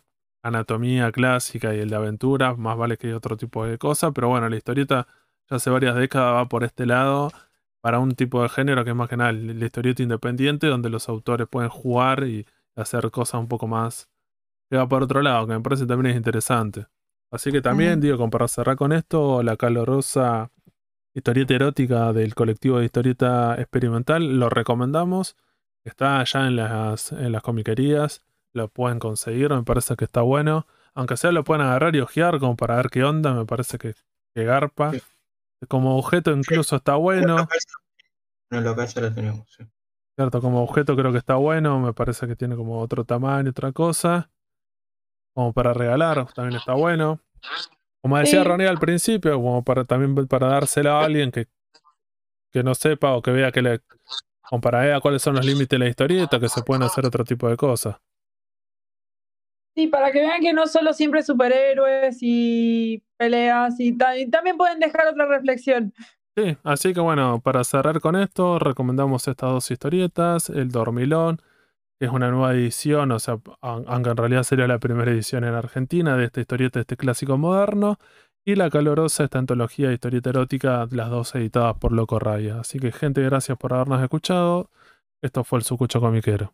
anatomía 0.42 1.12
clásica 1.12 1.74
y 1.74 1.80
el 1.80 1.90
de 1.90 1.96
aventuras. 1.96 2.56
Más 2.58 2.76
vale 2.76 2.96
que 2.96 3.08
hay 3.08 3.12
otro 3.12 3.37
tipo 3.37 3.66
de 3.66 3.78
cosas. 3.78 4.12
Pero 4.14 4.28
bueno, 4.28 4.48
la 4.48 4.56
historieta 4.56 5.06
ya 5.50 5.56
hace 5.56 5.70
varias 5.70 5.96
décadas 5.96 6.34
va 6.34 6.48
por 6.48 6.64
este 6.64 6.87
lado 6.87 7.30
para 7.80 7.98
un 7.98 8.12
tipo 8.12 8.42
de 8.42 8.48
género 8.48 8.84
que 8.84 8.90
es 8.90 8.96
más 8.96 9.08
que 9.08 9.16
nada 9.16 9.32
la 9.32 9.64
historieta 9.64 10.02
independiente, 10.02 10.66
donde 10.66 10.90
los 10.90 11.08
autores 11.08 11.46
pueden 11.48 11.70
jugar 11.70 12.24
y 12.24 12.46
hacer 12.76 13.10
cosas 13.10 13.40
un 13.40 13.48
poco 13.48 13.66
más 13.66 14.08
que 14.70 14.76
va 14.76 14.88
por 14.88 15.02
otro 15.02 15.22
lado, 15.22 15.46
que 15.46 15.54
me 15.54 15.60
parece 15.60 15.86
también 15.86 16.12
es 16.12 16.16
interesante. 16.16 16.86
Así 17.30 17.52
que 17.52 17.60
también, 17.60 18.00
digo, 18.00 18.28
para 18.30 18.48
cerrar 18.48 18.76
con 18.76 18.92
esto, 18.92 19.42
la 19.42 19.56
calorosa 19.56 20.50
historieta 21.14 21.54
erótica 21.54 22.12
del 22.12 22.34
colectivo 22.34 22.78
de 22.78 22.86
historieta 22.86 23.54
experimental, 23.58 24.38
lo 24.38 24.48
recomendamos. 24.48 25.36
Está 25.84 26.20
allá 26.20 26.46
en 26.46 26.56
las, 26.56 27.12
en 27.12 27.32
las 27.32 27.42
comiquerías, 27.42 28.22
lo 28.52 28.68
pueden 28.68 28.98
conseguir, 28.98 29.50
me 29.50 29.62
parece 29.62 29.96
que 29.96 30.04
está 30.04 30.22
bueno. 30.22 30.66
Aunque 30.94 31.16
sea 31.16 31.32
lo 31.32 31.44
pueden 31.44 31.66
agarrar 31.66 31.94
y 31.96 32.00
ojear 32.00 32.38
como 32.38 32.56
para 32.56 32.76
ver 32.76 32.88
qué 32.90 33.04
onda, 33.04 33.34
me 33.34 33.44
parece 33.44 33.78
que, 33.78 33.94
que 34.34 34.44
garpa. 34.44 34.92
Como 35.66 35.98
objeto 35.98 36.30
incluso 36.30 36.76
está 36.76 36.94
bueno. 36.94 37.48
En 38.50 38.58
el 38.58 38.64
local 38.64 38.86
ya 38.86 39.00
lo 39.00 39.12
tenemos, 39.12 39.58
Cierto, 40.16 40.40
como 40.40 40.62
objeto 40.62 40.96
creo 40.96 41.12
que 41.12 41.18
está 41.18 41.36
bueno. 41.36 41.78
Me 41.80 41.92
parece 41.92 42.26
que 42.26 42.36
tiene 42.36 42.56
como 42.56 42.80
otro 42.80 43.04
tamaño, 43.04 43.50
otra 43.50 43.72
cosa. 43.72 44.30
Como 45.34 45.52
para 45.52 45.72
regalar, 45.72 46.32
también 46.32 46.58
está 46.58 46.74
bueno. 46.74 47.20
Como 48.02 48.18
decía 48.18 48.42
Ronnie 48.42 48.68
al 48.68 48.78
principio, 48.78 49.34
como 49.34 49.62
para 49.62 49.84
también 49.84 50.26
para 50.26 50.48
dársela 50.48 51.00
a 51.00 51.04
alguien 51.04 51.30
que, 51.30 51.46
que 52.52 52.62
no 52.62 52.74
sepa 52.74 53.14
o 53.14 53.22
que 53.22 53.30
vea 53.30 53.52
que 53.52 53.62
le. 53.62 53.80
Como 54.48 54.60
para 54.60 54.80
ver 54.80 55.00
cuáles 55.00 55.22
son 55.22 55.36
los 55.36 55.44
límites 55.44 55.68
de 55.68 55.78
la 55.78 55.88
historieta, 55.88 56.40
que 56.40 56.48
se 56.48 56.62
pueden 56.62 56.82
hacer 56.82 57.04
otro 57.04 57.22
tipo 57.24 57.48
de 57.48 57.56
cosas. 57.56 57.96
Sí, 59.78 59.86
para 59.86 60.10
que 60.10 60.18
vean 60.18 60.40
que 60.40 60.52
no 60.52 60.66
solo 60.66 60.92
siempre 60.92 61.22
superhéroes 61.22 62.18
y 62.20 63.00
peleas 63.16 63.78
y, 63.78 63.96
también 63.96 64.56
pueden 64.56 64.80
dejar 64.80 65.06
otra 65.06 65.26
reflexión. 65.26 65.94
Sí, 66.36 66.56
así 66.64 66.92
que 66.92 66.98
bueno, 66.98 67.40
para 67.40 67.62
cerrar 67.62 68.00
con 68.00 68.16
esto, 68.16 68.58
recomendamos 68.58 69.28
estas 69.28 69.50
dos 69.50 69.70
historietas, 69.70 70.50
El 70.50 70.72
Dormilón, 70.72 71.40
que 71.96 72.06
es 72.06 72.10
una 72.10 72.28
nueva 72.28 72.54
edición, 72.54 73.12
o 73.12 73.20
sea, 73.20 73.38
aunque 73.60 74.10
en 74.10 74.16
realidad 74.16 74.42
sería 74.42 74.66
la 74.66 74.80
primera 74.80 75.12
edición 75.12 75.44
en 75.44 75.54
Argentina 75.54 76.16
de 76.16 76.24
esta 76.24 76.40
historieta, 76.40 76.80
de 76.80 76.82
este 76.82 76.96
clásico 76.96 77.38
moderno, 77.38 77.98
y 78.44 78.56
La 78.56 78.70
Calorosa, 78.70 79.22
esta 79.22 79.38
antología 79.38 79.88
de 79.88 79.94
historieta 79.94 80.30
erótica, 80.30 80.88
las 80.90 81.08
dos 81.08 81.36
editadas 81.36 81.76
por 81.78 81.92
Loco 81.92 82.18
Raya. 82.18 82.58
Así 82.58 82.80
que 82.80 82.90
gente, 82.90 83.22
gracias 83.22 83.56
por 83.56 83.74
habernos 83.74 84.02
escuchado. 84.02 84.70
Esto 85.22 85.44
fue 85.44 85.60
el 85.60 85.64
Sucucho 85.64 86.00
Comiquero. 86.00 86.52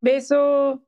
Beso. 0.00 0.87